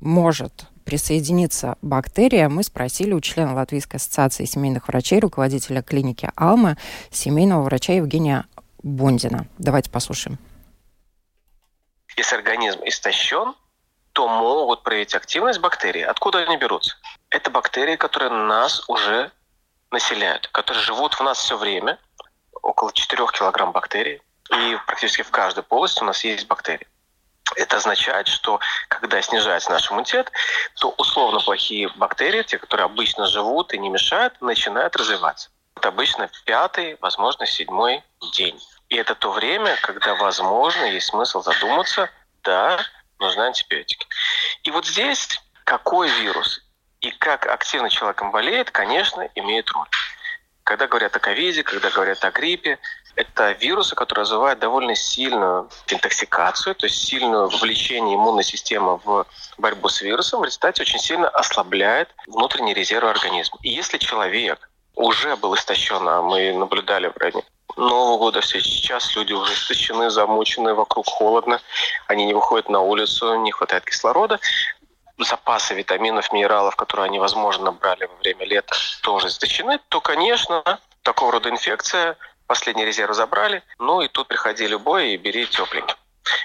может 0.00 0.66
присоединиться 0.84 1.76
бактерия, 1.80 2.48
мы 2.48 2.64
спросили 2.64 3.12
у 3.12 3.20
члена 3.20 3.54
Латвийской 3.54 3.96
ассоциации 3.96 4.44
семейных 4.44 4.88
врачей, 4.88 5.20
руководителя 5.20 5.82
клиники 5.82 6.30
Алма, 6.34 6.76
семейного 7.10 7.62
врача 7.62 7.92
Евгения 7.92 8.46
Бондина. 8.82 9.46
Давайте 9.58 9.90
послушаем. 9.90 10.38
Если 12.16 12.34
организм 12.34 12.80
истощен, 12.84 13.54
то 14.12 14.28
могут 14.28 14.82
проявить 14.82 15.14
активность 15.14 15.60
бактерий. 15.60 16.04
Откуда 16.04 16.38
они 16.40 16.56
берутся? 16.56 16.96
Это 17.30 17.50
бактерии, 17.50 17.96
которые 17.96 18.30
нас 18.30 18.86
уже 18.88 19.30
населяют, 19.90 20.48
которые 20.48 20.82
живут 20.82 21.14
в 21.14 21.20
нас 21.22 21.38
все 21.38 21.56
время– 21.56 21.98
около 22.62 22.92
4 22.92 23.26
килограмм 23.28 23.72
бактерий, 23.72 24.22
и 24.50 24.78
практически 24.86 25.22
в 25.22 25.30
каждой 25.30 25.62
полости 25.62 26.02
у 26.02 26.06
нас 26.06 26.24
есть 26.24 26.46
бактерии. 26.46 26.86
Это 27.56 27.76
означает, 27.76 28.28
что 28.28 28.60
когда 28.88 29.20
снижается 29.20 29.70
наш 29.70 29.90
иммунитет, 29.90 30.30
то 30.80 30.94
условно 30.96 31.40
плохие 31.40 31.88
бактерии, 31.96 32.42
те, 32.42 32.58
которые 32.58 32.86
обычно 32.86 33.26
живут 33.26 33.74
и 33.74 33.78
не 33.78 33.90
мешают, 33.90 34.40
начинают 34.40 34.96
развиваться. 34.96 35.50
Это 35.76 35.88
обычно 35.88 36.30
пятый, 36.44 36.96
возможно, 37.00 37.44
седьмой 37.44 38.02
день. 38.32 38.58
И 38.88 38.96
это 38.96 39.14
то 39.14 39.32
время, 39.32 39.76
когда, 39.82 40.14
возможно, 40.14 40.84
есть 40.84 41.08
смысл 41.08 41.42
задуматься, 41.42 42.10
да, 42.42 42.78
нужны 43.18 43.42
антибиотики. 43.42 44.06
И 44.62 44.70
вот 44.70 44.86
здесь 44.86 45.40
какой 45.64 46.08
вирус 46.08 46.60
и 47.00 47.10
как 47.10 47.46
активно 47.46 47.90
человеком 47.90 48.30
болеет, 48.30 48.70
конечно, 48.70 49.28
имеет 49.34 49.70
роль. 49.70 49.88
Когда 50.64 50.86
говорят 50.86 51.16
о 51.16 51.20
ковиде, 51.20 51.62
когда 51.62 51.90
говорят 51.90 52.24
о 52.24 52.30
гриппе, 52.30 52.78
это 53.16 53.52
вирусы, 53.52 53.94
которые 53.94 54.24
вызывают 54.24 54.58
довольно 54.58 54.94
сильную 54.94 55.68
интоксикацию, 55.88 56.74
то 56.74 56.86
есть 56.86 56.96
сильное 56.96 57.46
вовлечение 57.46 58.16
иммунной 58.16 58.44
системы 58.44 58.98
в 59.04 59.26
борьбу 59.58 59.88
с 59.88 60.00
вирусом, 60.00 60.40
в 60.40 60.44
результате 60.44 60.82
очень 60.82 60.98
сильно 60.98 61.28
ослабляет 61.28 62.08
внутренний 62.26 62.74
резерв 62.74 63.04
организма. 63.04 63.58
И 63.62 63.70
если 63.70 63.98
человек 63.98 64.70
уже 64.94 65.36
был 65.36 65.54
истощен, 65.54 66.08
а 66.08 66.22
мы 66.22 66.52
наблюдали 66.52 67.08
в 67.08 67.16
районе 67.16 67.44
Нового 67.76 68.18
года 68.18 68.40
все 68.40 68.60
сейчас 68.60 69.14
люди 69.16 69.32
уже 69.32 69.54
истощены, 69.54 70.10
замучены, 70.10 70.74
вокруг 70.74 71.06
холодно, 71.06 71.60
они 72.06 72.26
не 72.26 72.34
выходят 72.34 72.68
на 72.68 72.80
улицу, 72.80 73.34
не 73.36 73.50
хватает 73.50 73.84
кислорода, 73.84 74.38
запасы 75.24 75.74
витаминов, 75.74 76.32
минералов, 76.32 76.76
которые 76.76 77.06
они, 77.06 77.18
возможно, 77.18 77.66
набрали 77.66 78.06
во 78.06 78.14
время 78.16 78.44
лета, 78.46 78.74
тоже 79.02 79.28
истощены, 79.28 79.78
то, 79.88 80.00
конечно, 80.00 80.62
такого 81.02 81.32
рода 81.32 81.50
инфекция, 81.50 82.16
последний 82.46 82.84
резерв 82.84 83.14
забрали, 83.14 83.62
ну 83.78 84.02
и 84.02 84.08
тут 84.08 84.28
приходи 84.28 84.66
любой 84.66 85.10
и 85.10 85.16
бери 85.16 85.46
тепленький. 85.46 85.96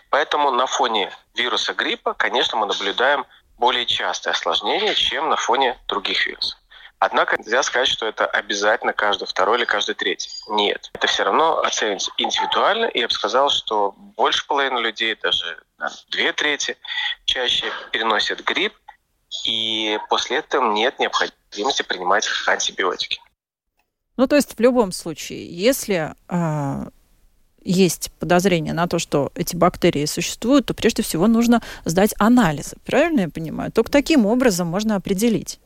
Поэтому 0.10 0.52
на 0.52 0.66
фоне 0.66 1.12
вируса 1.36 1.74
гриппа, 1.74 2.14
конечно, 2.14 2.58
мы 2.58 2.66
наблюдаем 2.66 3.26
более 3.58 3.86
частые 3.86 4.32
осложнения, 4.32 4.94
чем 4.94 5.30
на 5.30 5.36
фоне 5.36 5.78
других 5.88 6.26
вирусов. 6.26 6.58
Однако 7.00 7.38
нельзя 7.38 7.62
сказать, 7.62 7.88
что 7.88 8.08
это 8.08 8.26
обязательно 8.26 8.92
каждый 8.92 9.28
второй 9.28 9.60
или 9.60 9.66
каждый 9.66 9.94
третий. 9.94 10.32
Нет. 10.48 10.90
Это 10.94 11.06
все 11.08 11.24
равно 11.24 11.60
оценивается 11.60 12.12
индивидуально, 12.18 12.86
и 12.86 13.00
я 13.00 13.08
бы 13.08 13.14
сказал, 13.14 13.50
что 13.50 13.92
больше 13.92 14.48
половины 14.48 14.80
людей, 14.80 15.16
даже 15.22 15.64
две 16.10 16.34
трети, 16.34 16.76
чаще 17.26 17.72
переносят 17.92 18.44
грипп, 18.44 18.74
и 19.46 20.00
после 20.10 20.38
этого 20.38 20.72
нет 20.74 20.98
необходимости 20.98 21.84
принимать 21.84 22.28
антибиотики. 22.48 23.22
Ну, 24.16 24.28
то 24.28 24.36
есть 24.36 24.58
в 24.58 24.60
любом 24.60 24.92
случае, 24.92 25.46
если 25.46 26.16
э, 26.28 26.90
есть 27.64 28.12
подозрение 28.20 28.74
на 28.74 28.88
то, 28.88 28.98
что 28.98 29.32
эти 29.36 29.56
бактерии 29.56 30.06
существуют, 30.06 30.66
то 30.66 30.74
прежде 30.74 31.04
всего 31.04 31.28
нужно 31.28 31.62
сдать 31.86 32.16
анализы. 32.18 32.78
Правильно 32.86 33.22
я 33.22 33.30
понимаю? 33.30 33.72
Только 33.72 33.92
таким 33.92 34.26
образом 34.26 34.68
можно 34.68 34.96
определить. 34.96 35.60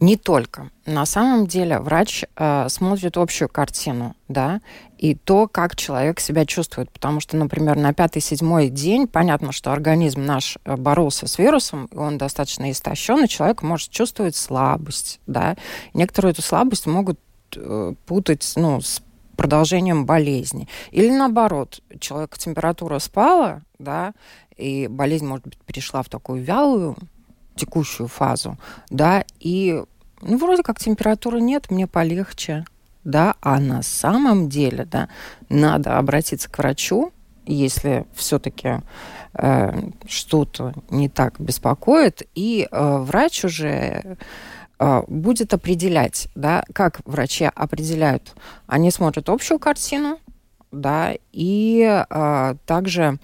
Не 0.00 0.16
только. 0.16 0.70
На 0.86 1.06
самом 1.06 1.46
деле 1.46 1.78
врач 1.78 2.24
э, 2.36 2.68
смотрит 2.68 3.16
общую 3.16 3.48
картину, 3.48 4.16
да, 4.28 4.60
и 4.98 5.14
то, 5.14 5.48
как 5.48 5.76
человек 5.76 6.20
себя 6.20 6.46
чувствует. 6.46 6.90
Потому 6.90 7.20
что, 7.20 7.36
например, 7.36 7.76
на 7.76 7.92
пятый-седьмой 7.92 8.68
день 8.68 9.06
понятно, 9.06 9.52
что 9.52 9.72
организм 9.72 10.24
наш 10.24 10.58
э, 10.64 10.76
боролся 10.76 11.26
с 11.26 11.38
вирусом, 11.38 11.86
и 11.86 11.96
он 11.96 12.18
достаточно 12.18 12.70
истощен, 12.70 13.24
и 13.24 13.28
человек 13.28 13.62
может 13.62 13.90
чувствовать 13.90 14.36
слабость, 14.36 15.20
да. 15.26 15.56
Некоторые 15.94 16.32
эту 16.32 16.42
слабость 16.42 16.86
могут 16.86 17.18
э, 17.56 17.94
путать, 18.06 18.52
ну, 18.56 18.80
с 18.80 19.02
продолжением 19.36 20.06
болезни. 20.06 20.68
Или 20.90 21.10
наоборот, 21.10 21.80
человек 21.98 22.38
температура 22.38 22.98
спала, 22.98 23.62
да, 23.78 24.14
и 24.56 24.86
болезнь, 24.86 25.26
может 25.26 25.44
быть, 25.44 25.58
перешла 25.58 26.02
в 26.02 26.08
такую 26.08 26.42
вялую 26.42 26.96
текущую 27.54 28.08
фазу, 28.08 28.58
да, 28.90 29.24
и 29.40 29.82
ну, 30.22 30.38
вроде 30.38 30.62
как 30.62 30.78
температуры 30.78 31.40
нет, 31.40 31.70
мне 31.70 31.86
полегче, 31.86 32.64
да, 33.04 33.34
а 33.40 33.58
на 33.58 33.82
самом 33.82 34.48
деле, 34.48 34.84
да, 34.84 35.08
надо 35.48 35.98
обратиться 35.98 36.48
к 36.48 36.58
врачу, 36.58 37.12
если 37.44 38.06
все-таки 38.14 38.82
э, 39.34 39.90
что-то 40.06 40.74
не 40.90 41.08
так 41.08 41.40
беспокоит, 41.40 42.22
и 42.34 42.68
э, 42.70 42.96
врач 42.98 43.44
уже 43.44 44.16
э, 44.78 45.02
будет 45.08 45.52
определять, 45.52 46.28
да, 46.36 46.64
как 46.72 47.00
врачи 47.04 47.50
определяют. 47.52 48.34
Они 48.66 48.92
смотрят 48.92 49.28
общую 49.28 49.58
картину, 49.58 50.20
да, 50.70 51.14
и 51.32 52.04
э, 52.08 52.54
также, 52.64 53.18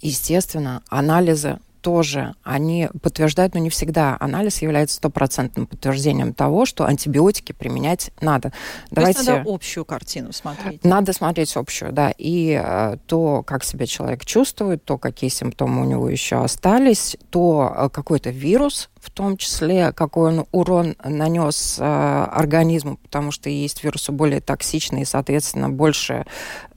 естественно, 0.00 0.82
анализы 0.88 1.58
тоже, 1.84 2.34
они 2.42 2.88
подтверждают, 3.02 3.52
но 3.52 3.60
не 3.60 3.68
всегда. 3.68 4.16
Анализ 4.18 4.62
является 4.62 4.96
стопроцентным 4.96 5.66
подтверждением 5.66 6.32
того, 6.32 6.64
что 6.64 6.86
антибиотики 6.86 7.52
применять 7.52 8.10
надо. 8.22 8.52
То 8.88 8.96
Давайте... 8.96 9.18
есть 9.18 9.28
надо 9.28 9.44
общую 9.46 9.84
картину 9.84 10.32
смотреть. 10.32 10.82
Надо 10.82 11.12
смотреть 11.12 11.54
общую, 11.56 11.92
да. 11.92 12.10
И 12.16 12.58
э, 12.58 12.96
то, 13.06 13.42
как 13.42 13.64
себя 13.64 13.86
человек 13.86 14.24
чувствует, 14.24 14.82
то, 14.82 14.96
какие 14.96 15.28
симптомы 15.28 15.82
у 15.82 15.84
него 15.84 16.08
еще 16.08 16.42
остались, 16.42 17.18
то 17.28 17.70
э, 17.76 17.88
какой-то 17.90 18.30
вирус 18.30 18.88
в 19.04 19.10
том 19.10 19.36
числе, 19.36 19.92
какой 19.92 20.30
он 20.30 20.46
урон 20.50 20.96
нанес 21.04 21.76
э, 21.78 21.84
организму, 21.84 22.96
потому 22.96 23.32
что 23.32 23.50
есть 23.50 23.84
вирусы 23.84 24.12
более 24.12 24.40
токсичные, 24.40 25.02
и, 25.02 25.04
соответственно, 25.04 25.68
больше 25.68 26.24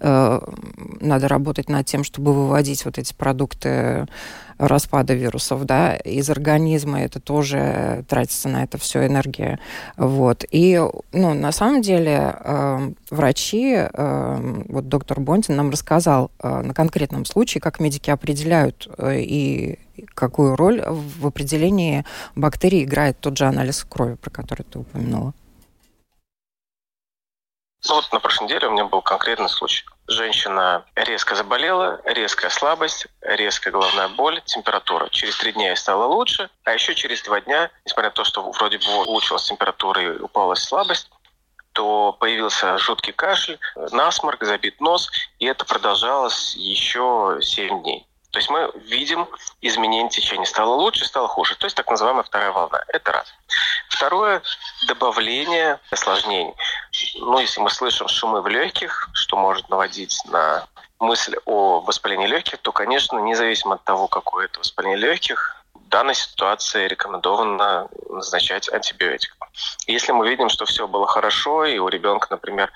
э, 0.01 0.39
надо 0.99 1.27
работать 1.29 1.69
над 1.69 1.85
тем, 1.85 2.03
чтобы 2.03 2.33
выводить 2.33 2.83
вот 2.83 2.97
эти 2.97 3.13
продукты 3.13 4.07
распада 4.57 5.13
вирусов, 5.13 5.65
да, 5.65 5.95
из 5.95 6.29
организма, 6.29 7.01
это 7.01 7.19
тоже 7.19 8.03
тратится 8.07 8.49
на 8.49 8.63
это 8.63 8.77
все 8.77 9.05
энергия, 9.05 9.59
вот. 9.97 10.45
И, 10.51 10.81
ну, 11.13 11.33
на 11.33 11.51
самом 11.51 11.81
деле, 11.81 12.35
э, 12.39 12.91
врачи, 13.09 13.75
э, 13.75 14.63
вот 14.69 14.87
доктор 14.87 15.19
Бонтин 15.19 15.55
нам 15.55 15.69
рассказал 15.69 16.31
э, 16.41 16.61
на 16.61 16.73
конкретном 16.73 17.25
случае, 17.25 17.61
как 17.61 17.79
медики 17.79 18.09
определяют 18.09 18.89
э, 18.97 19.19
и 19.19 19.79
какую 20.13 20.55
роль 20.55 20.83
в 20.87 21.25
определении 21.25 22.05
бактерий 22.35 22.83
играет 22.83 23.19
тот 23.19 23.37
же 23.37 23.45
анализ 23.45 23.83
крови, 23.83 24.15
про 24.15 24.29
который 24.29 24.63
ты 24.63 24.79
упомянула. 24.79 25.33
Ну 27.89 27.95
вот 27.95 28.11
на 28.11 28.19
прошлой 28.19 28.45
неделе 28.45 28.67
у 28.67 28.71
меня 28.71 28.85
был 28.85 29.01
конкретный 29.01 29.47
случай. 29.47 29.85
Женщина 30.07 30.83
резко 30.95 31.35
заболела, 31.35 32.01
резкая 32.03 32.51
слабость, 32.51 33.07
резкая 33.21 33.71
головная 33.71 34.09
боль, 34.09 34.41
температура. 34.45 35.07
Через 35.09 35.37
три 35.37 35.53
дня 35.53 35.69
ей 35.69 35.77
стало 35.77 36.05
лучше, 36.05 36.49
а 36.65 36.73
еще 36.73 36.95
через 36.95 37.21
два 37.21 37.39
дня, 37.39 37.71
несмотря 37.85 38.09
на 38.09 38.15
то, 38.15 38.23
что 38.25 38.51
вроде 38.51 38.77
бы 38.79 39.05
улучшилась 39.05 39.47
температура 39.47 40.01
и 40.01 40.19
упала 40.19 40.55
слабость, 40.55 41.09
то 41.71 42.11
появился 42.19 42.77
жуткий 42.77 43.13
кашель, 43.13 43.59
насморк, 43.91 44.43
забит 44.43 44.81
нос, 44.81 45.09
и 45.39 45.45
это 45.45 45.63
продолжалось 45.63 46.55
еще 46.55 47.39
7 47.41 47.83
дней. 47.83 48.07
То 48.31 48.39
есть 48.39 48.49
мы 48.49 48.71
видим 48.85 49.27
изменение 49.61 50.09
течения. 50.09 50.45
Стало 50.45 50.75
лучше, 50.75 51.05
стало 51.05 51.27
хуже. 51.27 51.55
То 51.55 51.65
есть 51.65 51.75
так 51.77 51.89
называемая 51.89 52.23
вторая 52.23 52.51
волна. 52.51 52.83
Это 52.89 53.11
раз. 53.11 53.33
Второе– 53.89 54.43
добавление 54.87 55.79
осложнений. 55.89 56.53
Ну, 57.15 57.39
если 57.39 57.61
мы 57.61 57.69
слышим 57.69 58.07
шумы 58.07 58.41
в 58.41 58.47
легких, 58.47 59.09
что 59.13 59.37
может 59.37 59.69
наводить 59.69 60.19
на 60.25 60.67
мысль 60.99 61.35
о 61.45 61.81
воспалении 61.81 62.27
легких, 62.27 62.57
то, 62.59 62.71
конечно, 62.71 63.19
независимо 63.19 63.75
от 63.75 63.83
того, 63.83 64.07
какое 64.07 64.45
это 64.45 64.59
воспаление 64.59 64.97
легких, 64.97 65.63
в 65.73 65.89
данной 65.89 66.15
ситуации 66.15 66.87
рекомендовано 66.87 67.87
назначать 68.09 68.71
антибиотик. 68.71 69.35
Если 69.85 70.11
мы 70.11 70.27
видим, 70.27 70.49
что 70.49 70.65
все 70.65 70.87
было 70.87 71.07
хорошо, 71.07 71.65
и 71.65 71.77
у 71.77 71.87
ребенка, 71.87 72.27
например, 72.31 72.71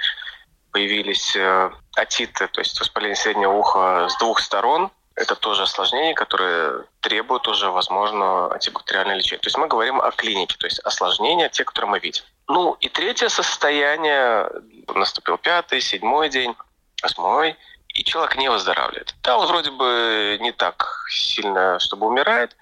появились 0.72 1.36
э, 1.36 1.72
атиты, 1.96 2.48
то 2.48 2.62
есть 2.62 2.80
воспаление 2.80 3.16
среднего 3.16 3.52
уха 3.52 4.08
с 4.10 4.18
двух 4.18 4.40
сторон, 4.40 4.92
это 5.16 5.36
тоже 5.36 5.64
осложнение, 5.64 6.14
которое 6.14 6.86
требует 7.02 7.48
уже, 7.48 7.70
возможно, 7.70 8.52
антибактериальное 8.54 9.16
лечение. 9.16 9.42
То 9.42 9.48
есть 9.48 9.58
мы 9.58 9.68
говорим 9.68 10.00
о 10.00 10.12
клинике, 10.12 10.56
то 10.58 10.66
есть 10.66 10.80
осложнения, 10.80 11.50
те, 11.50 11.64
которые 11.64 11.92
мы 11.92 12.00
видим. 12.00 12.24
Ну 12.48 12.78
и 12.80 12.90
третье 12.90 13.30
состояние, 13.30 14.50
наступил 14.94 15.38
пятый, 15.38 15.82
седьмой 15.82 16.30
день, 16.30 16.56
восьмой, 17.02 17.58
и 17.94 18.04
человек 18.04 18.38
не 18.38 18.50
выздоравливает. 18.50 19.14
Да, 19.24 19.38
он 19.38 19.48
вроде 19.48 19.72
бы 19.72 20.38
не 20.40 20.52
так 20.52 21.06
сильно, 21.10 21.80
чтобы 21.80 22.08
умирает, 22.08 22.56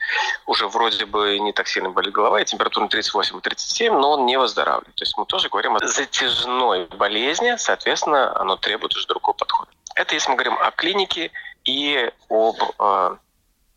уже 0.47 0.67
вроде 0.67 1.05
бы 1.05 1.37
не 1.39 1.53
так 1.53 1.67
сильно 1.67 1.89
болит 1.89 2.13
голова, 2.13 2.41
и 2.41 2.45
температура 2.45 2.87
38-37, 2.87 3.91
но 3.91 4.11
он 4.11 4.25
не 4.25 4.37
выздоравливает. 4.37 4.95
То 4.95 5.03
есть 5.03 5.17
мы 5.17 5.25
тоже 5.25 5.49
говорим 5.49 5.75
о 5.75 5.85
затяжной 5.85 6.85
болезни, 6.85 7.55
соответственно, 7.57 8.35
оно 8.39 8.55
требует 8.55 8.95
уже 8.95 9.05
другого 9.07 9.35
подхода. 9.35 9.69
Это 9.95 10.15
если 10.15 10.29
мы 10.29 10.35
говорим 10.35 10.57
о 10.59 10.71
клинике 10.71 11.31
и 11.69 12.11
об 12.29 12.55
э, 12.79 13.17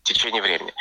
течении 0.03 0.41
времени. 0.41 0.73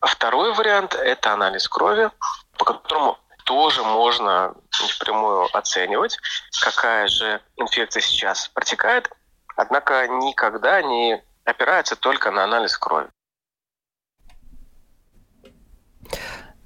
Второй 0.00 0.52
вариант– 0.54 0.94
это 0.94 1.32
анализ 1.32 1.68
крови, 1.68 2.10
по 2.58 2.64
которому 2.64 3.18
тоже 3.44 3.82
можно 3.82 4.54
напрямую 4.80 5.48
оценивать, 5.56 6.18
какая 6.62 7.06
же 7.08 7.40
инфекция 7.56 8.00
сейчас 8.00 8.48
протекает, 8.48 9.10
однако 9.56 10.06
никогда 10.08 10.82
не 10.82 11.22
опирается 11.44 11.96
только 11.96 12.30
на 12.30 12.44
анализ 12.44 12.76
крови. 12.76 13.08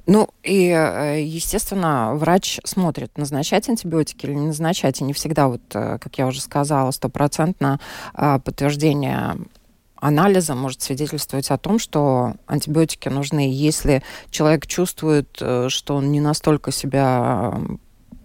Ну 0.07 0.29
и, 0.43 0.69
э, 0.69 1.23
естественно, 1.23 2.15
врач 2.15 2.61
смотрит, 2.65 3.17
назначать 3.17 3.69
антибиотики 3.71 4.27
или 4.27 4.35
не 4.35 4.49
назначать. 4.49 5.01
И 5.01 5.05
не 5.05 5.15
всегда, 5.15 5.49
вот, 5.49 5.63
э, 5.75 5.99
как 5.99 6.19
я 6.19 6.27
уже 6.27 6.43
сказала, 6.43 6.91
стопроцентно 6.91 7.81
а, 8.13 8.39
подтверждение 8.39 9.37
анализа 10.05 10.55
может 10.55 10.83
свидетельствовать 10.83 11.51
о 11.51 11.57
том, 11.57 11.79
что 11.79 12.35
антибиотики 12.47 13.09
нужны. 13.09 13.51
Если 13.51 14.03
человек 14.31 14.67
чувствует, 14.67 15.39
э, 15.41 15.69
что 15.71 15.97
он 15.97 16.13
не 16.13 16.21
настолько 16.21 16.73
себя 16.73 17.55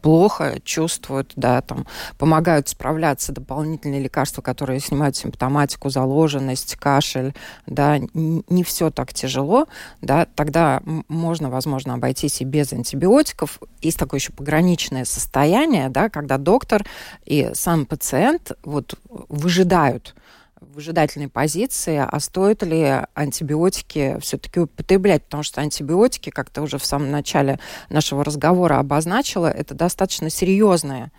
плохо 0.01 0.59
чувствуют, 0.63 1.33
да, 1.35 1.61
там, 1.61 1.85
помогают 2.17 2.67
справляться 2.67 3.31
дополнительные 3.31 4.01
лекарства, 4.01 4.41
которые 4.41 4.79
снимают 4.81 5.15
симптоматику, 5.15 5.89
заложенность, 5.89 6.75
кашель, 6.75 7.33
да, 7.65 7.99
не 8.13 8.63
все 8.63 8.91
так 8.91 9.13
тяжело, 9.13 9.67
да, 10.01 10.25
тогда 10.35 10.81
можно, 11.07 11.49
возможно, 11.49 11.93
обойтись 11.93 12.41
и 12.41 12.45
без 12.45 12.73
антибиотиков. 12.73 13.59
Есть 13.81 13.99
такое 13.99 14.19
еще 14.19 14.33
пограничное 14.33 15.05
состояние, 15.05 15.89
да, 15.89 16.09
когда 16.09 16.37
доктор 16.37 16.85
и 17.25 17.51
сам 17.53 17.85
пациент 17.85 18.53
вот 18.63 18.95
выжидают, 19.29 20.15
выжидательной 20.61 21.29
позиции, 21.29 22.03
а 22.05 22.19
стоит 22.19 22.63
ли 22.63 23.03
антибиотики 23.13 24.17
все-таки 24.21 24.61
употреблять, 24.61 25.23
потому 25.23 25.43
что 25.43 25.61
антибиотики, 25.61 26.29
как 26.29 26.49
ты 26.49 26.61
уже 26.61 26.77
в 26.77 26.85
самом 26.85 27.11
начале 27.11 27.59
нашего 27.89 28.23
разговора 28.23 28.79
обозначила, 28.79 29.47
это 29.47 29.73
достаточно 29.73 30.29
серьезное 30.29 31.11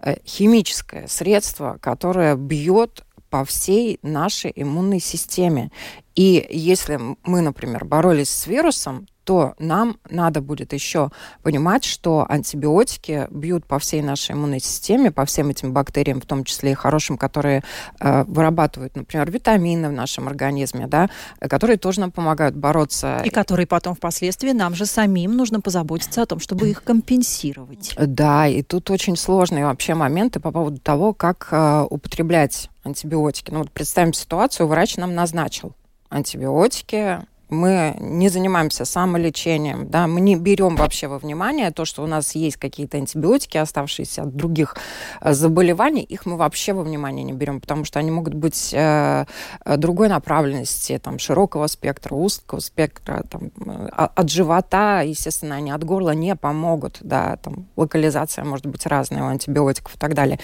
э, 0.00 0.16
химическое 0.24 1.06
средство, 1.08 1.78
которое 1.80 2.34
бьет 2.36 3.04
по 3.30 3.44
всей 3.44 3.98
нашей 4.02 4.52
иммунной 4.54 5.00
системе. 5.00 5.70
И 6.16 6.46
если 6.50 6.98
мы, 7.22 7.40
например, 7.40 7.84
боролись 7.84 8.30
с 8.30 8.46
вирусом, 8.46 9.06
то 9.30 9.54
нам 9.60 9.96
надо 10.10 10.40
будет 10.40 10.72
еще 10.72 11.12
понимать, 11.44 11.84
что 11.84 12.26
антибиотики 12.28 13.28
бьют 13.30 13.64
по 13.64 13.78
всей 13.78 14.02
нашей 14.02 14.32
иммунной 14.32 14.58
системе, 14.58 15.12
по 15.12 15.24
всем 15.24 15.50
этим 15.50 15.72
бактериям, 15.72 16.20
в 16.20 16.26
том 16.26 16.42
числе 16.42 16.72
и 16.72 16.74
хорошим, 16.74 17.16
которые 17.16 17.62
э, 18.00 18.24
вырабатывают, 18.24 18.96
например, 18.96 19.30
витамины 19.30 19.88
в 19.88 19.92
нашем 19.92 20.26
организме, 20.26 20.88
да, 20.88 21.08
которые 21.38 21.76
тоже 21.76 22.00
нам 22.00 22.10
помогают 22.10 22.56
бороться. 22.56 23.22
И 23.24 23.30
которые 23.30 23.68
потом 23.68 23.94
впоследствии 23.94 24.50
нам 24.50 24.74
же 24.74 24.84
самим 24.84 25.36
нужно 25.36 25.60
позаботиться 25.60 26.22
о 26.22 26.26
том, 26.26 26.40
чтобы 26.40 26.68
их 26.68 26.82
компенсировать. 26.82 27.94
Да, 27.96 28.48
и 28.48 28.62
тут 28.62 28.90
очень 28.90 29.14
сложные 29.14 29.64
вообще 29.64 29.94
моменты 29.94 30.40
по 30.40 30.50
поводу 30.50 30.78
того, 30.78 31.14
как 31.14 31.46
э, 31.52 31.86
употреблять 31.88 32.68
антибиотики. 32.82 33.52
Ну 33.52 33.60
вот 33.60 33.70
представим 33.70 34.12
ситуацию, 34.12 34.66
врач 34.66 34.96
нам 34.96 35.14
назначил 35.14 35.76
антибиотики, 36.08 37.20
мы 37.50 37.96
не 37.98 38.28
занимаемся 38.28 38.84
самолечением, 38.84 39.88
да, 39.88 40.06
мы 40.06 40.20
не 40.20 40.36
берем 40.36 40.76
вообще 40.76 41.08
во 41.08 41.18
внимание 41.18 41.70
то, 41.70 41.84
что 41.84 42.02
у 42.02 42.06
нас 42.06 42.34
есть 42.34 42.56
какие-то 42.56 42.96
антибиотики, 42.96 43.58
оставшиеся 43.58 44.22
от 44.22 44.36
других 44.36 44.76
э, 45.20 45.32
заболеваний, 45.32 46.02
их 46.02 46.26
мы 46.26 46.36
вообще 46.36 46.72
во 46.72 46.82
внимание 46.82 47.24
не 47.24 47.32
берем, 47.32 47.60
потому 47.60 47.84
что 47.84 47.98
они 47.98 48.10
могут 48.10 48.34
быть 48.34 48.72
э, 48.72 49.26
э 49.64 49.76
другой 49.76 50.08
направленности, 50.08 50.98
там, 50.98 51.18
широкого 51.18 51.66
спектра, 51.66 52.14
узкого 52.14 52.60
спектра, 52.60 53.24
там, 53.28 53.50
э, 53.66 53.88
от 53.92 54.30
живота, 54.30 55.02
естественно, 55.02 55.56
они 55.56 55.70
от 55.70 55.84
горла 55.84 56.14
не 56.14 56.36
помогут, 56.36 56.98
да, 57.00 57.36
там, 57.36 57.66
локализация 57.76 58.44
может 58.44 58.66
быть 58.66 58.86
разная 58.86 59.22
у 59.22 59.26
антибиотиков 59.26 59.96
и 59.96 59.98
так 59.98 60.14
далее. 60.14 60.38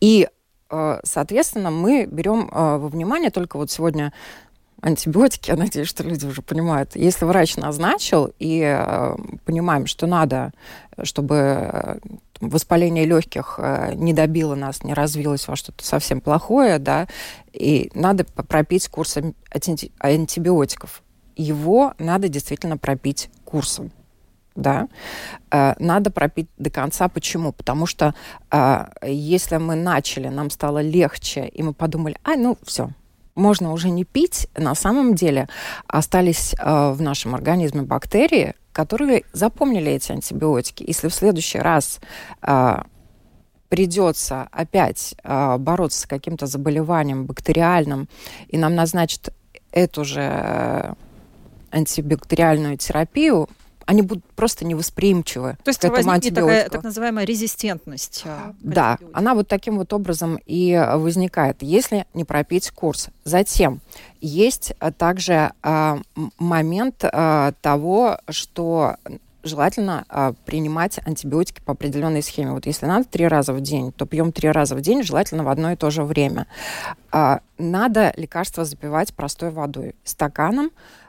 И 0.00 0.28
соответственно, 1.02 1.72
мы 1.72 2.06
берем 2.06 2.48
во 2.52 2.88
внимание 2.88 3.30
только 3.30 3.56
вот 3.56 3.72
сегодня 3.72 4.12
антибиотики, 4.82 5.50
я 5.50 5.56
надеюсь, 5.56 5.88
что 5.88 6.02
люди 6.02 6.26
уже 6.26 6.42
понимают. 6.42 6.96
Если 6.96 7.24
врач 7.24 7.56
назначил 7.56 8.32
и 8.38 8.62
э, 8.62 9.16
понимаем, 9.44 9.86
что 9.86 10.06
надо, 10.06 10.52
чтобы 11.02 11.34
э, 11.36 11.98
воспаление 12.40 13.04
легких 13.04 13.56
э, 13.58 13.94
не 13.94 14.12
добило 14.12 14.54
нас, 14.54 14.82
не 14.82 14.94
развилось 14.94 15.48
во 15.48 15.56
что-то 15.56 15.84
совсем 15.84 16.20
плохое, 16.20 16.78
да, 16.78 17.08
и 17.52 17.90
надо 17.94 18.24
пропить 18.24 18.88
курс 18.88 19.18
антибиотиков. 19.98 21.02
Его 21.36 21.94
надо 21.98 22.28
действительно 22.28 22.76
пропить 22.76 23.30
курсом 23.44 23.92
да, 24.56 24.88
надо 25.78 26.10
пропить 26.10 26.48
до 26.58 26.68
конца. 26.70 27.08
Почему? 27.08 27.52
Потому 27.52 27.86
что 27.86 28.14
если 29.02 29.56
мы 29.56 29.74
начали, 29.74 30.28
нам 30.28 30.50
стало 30.50 30.82
легче, 30.82 31.46
и 31.46 31.62
мы 31.62 31.72
подумали, 31.72 32.16
а, 32.24 32.34
ну, 32.34 32.58
все, 32.64 32.90
можно 33.40 33.72
уже 33.72 33.90
не 33.90 34.04
пить, 34.04 34.48
на 34.56 34.74
самом 34.74 35.14
деле 35.14 35.48
остались 35.86 36.54
э, 36.54 36.90
в 36.92 37.00
нашем 37.00 37.34
организме 37.34 37.82
бактерии, 37.82 38.54
которые 38.72 39.24
запомнили 39.32 39.90
эти 39.92 40.12
антибиотики. 40.12 40.84
Если 40.86 41.08
в 41.08 41.14
следующий 41.14 41.58
раз 41.58 42.00
э, 42.42 42.82
придется 43.68 44.48
опять 44.52 45.14
э, 45.22 45.56
бороться 45.58 46.00
с 46.00 46.06
каким-то 46.06 46.46
заболеванием 46.46 47.24
бактериальным, 47.24 48.08
и 48.48 48.58
нам 48.58 48.74
назначат 48.74 49.32
эту 49.72 50.04
же 50.04 50.20
э, 50.22 50.94
антибактериальную 51.70 52.76
терапию, 52.76 53.48
они 53.90 54.02
будут 54.02 54.24
просто 54.36 54.64
невосприимчивы 54.64 55.58
То 55.64 55.70
есть 55.70 55.80
к 55.80 55.84
этому 55.84 56.12
антибиотику. 56.12 56.46
такая 56.46 56.68
так 56.68 56.84
называемая 56.84 57.24
резистентность. 57.24 58.22
А, 58.24 58.54
да, 58.60 58.98
она 59.12 59.34
вот 59.34 59.48
таким 59.48 59.78
вот 59.78 59.92
образом 59.92 60.38
и 60.46 60.80
возникает, 60.94 61.56
если 61.60 62.06
не 62.14 62.24
пропить 62.24 62.70
курс. 62.70 63.08
Затем 63.24 63.80
есть 64.20 64.74
также 64.96 65.50
а, 65.64 65.98
момент 66.38 67.02
а, 67.02 67.52
того, 67.62 68.18
что 68.28 68.94
желательно 69.42 70.04
а, 70.08 70.34
принимать 70.44 71.00
антибиотики 71.04 71.60
по 71.60 71.72
определенной 71.72 72.22
схеме. 72.22 72.52
Вот 72.52 72.66
если 72.66 72.86
надо 72.86 73.06
три 73.06 73.26
раза 73.26 73.52
в 73.52 73.60
день, 73.60 73.90
то 73.90 74.06
пьем 74.06 74.30
три 74.30 74.52
раза 74.52 74.76
в 74.76 74.80
день, 74.82 75.02
желательно 75.02 75.42
в 75.42 75.48
одно 75.48 75.72
и 75.72 75.76
то 75.76 75.90
же 75.90 76.04
время. 76.04 76.46
А, 77.10 77.40
надо 77.58 78.12
лекарства 78.16 78.64
запивать 78.64 79.12
простой 79.14 79.50
водой, 79.50 79.96
стаканом 80.04 80.70
Э, 80.70 80.99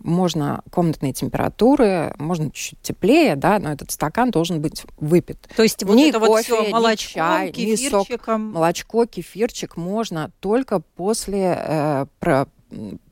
можно 0.00 0.62
комнатные 0.70 1.12
температуры, 1.12 2.14
можно 2.18 2.50
чуть-чуть 2.50 2.80
теплее, 2.82 3.34
да, 3.36 3.58
но 3.58 3.72
этот 3.72 3.90
стакан 3.90 4.30
должен 4.30 4.60
быть 4.60 4.84
выпит. 4.98 5.48
То 5.56 5.62
есть 5.62 5.82
вот 5.82 5.96
ни 5.96 6.08
это 6.08 6.20
кофе, 6.20 6.52
вот 6.52 6.62
все 6.62 6.70
молочко, 6.70 7.12
чай, 7.14 7.52
кефирчиком. 7.52 8.48
Ни 8.48 8.52
сок, 8.52 8.54
молочко, 8.54 9.06
кефирчик 9.06 9.76
можно 9.76 10.30
только 10.40 10.80
после 10.80 11.56
э, 11.58 12.06
про, 12.20 12.46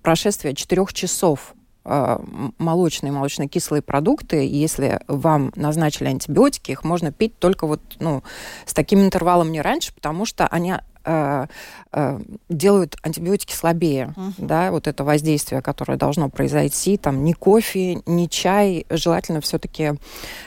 прошествия 0.02 0.54
четырех 0.54 0.92
часов 0.92 1.54
э, 1.84 2.18
молочные, 2.58 3.12
молочно-кислые 3.12 3.82
продукты, 3.82 4.46
если 4.46 5.00
вам 5.08 5.52
назначили 5.56 6.08
антибиотики, 6.08 6.70
их 6.70 6.84
можно 6.84 7.10
пить 7.10 7.38
только 7.38 7.66
вот, 7.66 7.80
ну, 7.98 8.22
с 8.64 8.74
таким 8.74 9.00
интервалом 9.00 9.50
не 9.50 9.60
раньше, 9.60 9.92
потому 9.94 10.24
что 10.24 10.46
они 10.46 10.74
Э, 11.04 11.46
э, 11.92 12.20
делают 12.48 12.96
антибиотики 13.02 13.52
слабее, 13.52 14.14
uh-huh. 14.16 14.32
да, 14.38 14.70
вот 14.70 14.86
это 14.86 15.04
воздействие, 15.04 15.60
которое 15.60 15.98
должно 15.98 16.30
произойти, 16.30 16.96
там, 16.96 17.24
ни 17.24 17.32
кофе, 17.32 18.02
ни 18.06 18.26
чай, 18.26 18.86
желательно 18.88 19.40
все-таки 19.40 19.94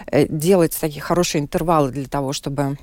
э, 0.08 0.28
делать 0.28 0.76
такие 0.80 1.02
хорошие 1.02 1.42
интервалы 1.42 1.92
для 1.92 2.08
того, 2.08 2.34
чтобы 2.34 2.78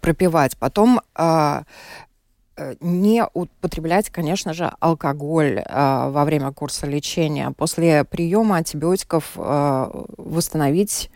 пропивать. 0.00 0.56
Потом 0.56 1.00
Э, 1.20 1.62
не 2.80 3.24
употреблять, 3.32 4.10
конечно 4.10 4.52
же, 4.54 4.72
алкоголь 4.80 5.58
э, 5.58 6.10
во 6.10 6.24
время 6.24 6.52
курса 6.52 6.86
лечения. 6.86 7.52
После 7.56 8.04
приема 8.04 8.56
антибиотиков 8.56 9.32
э, 9.36 10.04
восстановить 10.16 11.10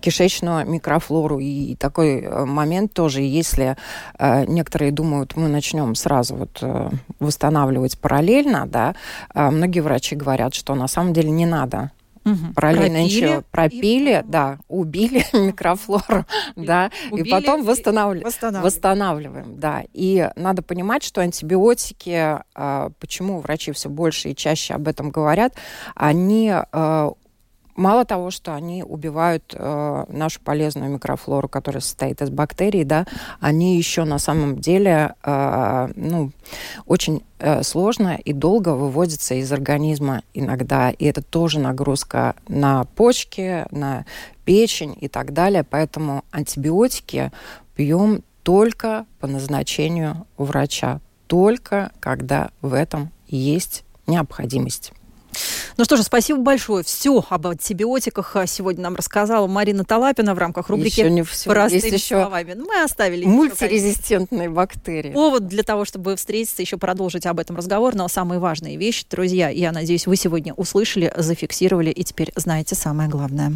кишечную 0.00 0.68
микрофлору. 0.68 1.38
И 1.38 1.74
такой 1.76 2.20
э, 2.20 2.44
момент 2.44 2.92
тоже, 2.92 3.22
если 3.22 3.76
э, 4.18 4.44
некоторые 4.46 4.92
думают, 4.92 5.36
мы 5.36 5.48
начнем 5.48 5.94
сразу 5.94 6.36
вот 6.36 6.58
э, 6.62 6.90
восстанавливать 7.18 7.98
параллельно, 7.98 8.66
да, 8.66 8.94
э, 9.34 9.50
многие 9.50 9.80
врачи 9.80 10.16
говорят, 10.16 10.54
что 10.54 10.74
на 10.74 10.88
самом 10.88 11.12
деле 11.12 11.30
не 11.30 11.46
надо 11.46 11.90
Угу. 12.24 12.54
Параллельно 12.54 12.98
пропили, 12.98 13.02
ничего. 13.02 13.44
Пропили, 13.50 14.20
и... 14.20 14.30
да, 14.30 14.58
убили 14.68 15.24
микрофлору, 15.32 16.26
да, 16.54 16.90
убили, 17.10 17.26
и 17.26 17.30
потом 17.30 17.64
восстанавливаем. 17.64 18.26
восстанавливаем. 18.26 18.64
Восстанавливаем, 18.64 19.60
да. 19.60 19.84
И 19.92 20.28
надо 20.36 20.62
понимать, 20.62 21.02
что 21.02 21.22
антибиотики, 21.22 22.40
а, 22.54 22.90
почему 22.98 23.40
врачи 23.40 23.72
все 23.72 23.88
больше 23.88 24.30
и 24.30 24.36
чаще 24.36 24.74
об 24.74 24.86
этом 24.86 25.10
говорят, 25.10 25.54
они 25.94 26.52
а, 26.52 27.12
Мало 27.80 28.04
того, 28.04 28.30
что 28.30 28.54
они 28.54 28.82
убивают 28.82 29.54
э, 29.56 30.04
нашу 30.08 30.42
полезную 30.42 30.90
микрофлору, 30.90 31.48
которая 31.48 31.80
состоит 31.80 32.20
из 32.20 32.28
бактерий, 32.28 32.84
да, 32.84 33.06
они 33.40 33.78
еще 33.78 34.04
на 34.04 34.18
самом 34.18 34.58
деле 34.58 35.14
э, 35.24 35.88
ну, 35.96 36.30
очень 36.84 37.24
э, 37.38 37.62
сложно 37.62 38.18
и 38.22 38.34
долго 38.34 38.74
выводятся 38.74 39.32
из 39.32 39.50
организма 39.50 40.20
иногда. 40.34 40.90
И 40.90 41.06
это 41.06 41.22
тоже 41.22 41.58
нагрузка 41.58 42.34
на 42.48 42.84
почки, 42.84 43.64
на 43.70 44.04
печень 44.44 44.94
и 45.00 45.08
так 45.08 45.32
далее. 45.32 45.64
Поэтому 45.64 46.26
антибиотики 46.32 47.32
пьем 47.74 48.22
только 48.42 49.06
по 49.20 49.26
назначению 49.26 50.26
врача, 50.36 51.00
только 51.28 51.92
когда 51.98 52.50
в 52.60 52.74
этом 52.74 53.10
есть 53.26 53.84
необходимость. 54.06 54.92
Ну 55.80 55.84
что 55.84 55.96
же, 55.96 56.02
спасибо 56.02 56.40
большое. 56.40 56.84
Все 56.84 57.24
об 57.30 57.46
антибиотиках 57.46 58.36
сегодня 58.44 58.82
нам 58.82 58.96
рассказала 58.96 59.46
Марина 59.46 59.82
Талапина 59.82 60.34
в 60.34 60.38
рамках 60.38 60.68
рубрики 60.68 61.00
еще 61.00 61.10
не 61.10 61.22
все. 61.22 61.48
«Простыми 61.48 61.80
Есть 61.80 62.04
еще 62.04 62.20
словами». 62.20 62.52
Ну, 62.52 62.66
мы 62.66 62.82
оставили 62.82 63.24
мультирезистентные 63.24 64.42
еще, 64.42 64.50
бактерии. 64.50 65.12
Повод 65.12 65.46
для 65.46 65.62
того, 65.62 65.86
чтобы 65.86 66.16
встретиться, 66.16 66.60
еще 66.60 66.76
продолжить 66.76 67.24
об 67.24 67.40
этом 67.40 67.56
разговор. 67.56 67.94
Но 67.94 68.08
самые 68.08 68.40
важные 68.40 68.76
вещи, 68.76 69.06
друзья, 69.10 69.48
я 69.48 69.72
надеюсь, 69.72 70.06
вы 70.06 70.16
сегодня 70.16 70.52
услышали, 70.52 71.10
зафиксировали 71.16 71.88
и 71.88 72.04
теперь 72.04 72.30
знаете 72.36 72.74
самое 72.74 73.08
главное. 73.08 73.54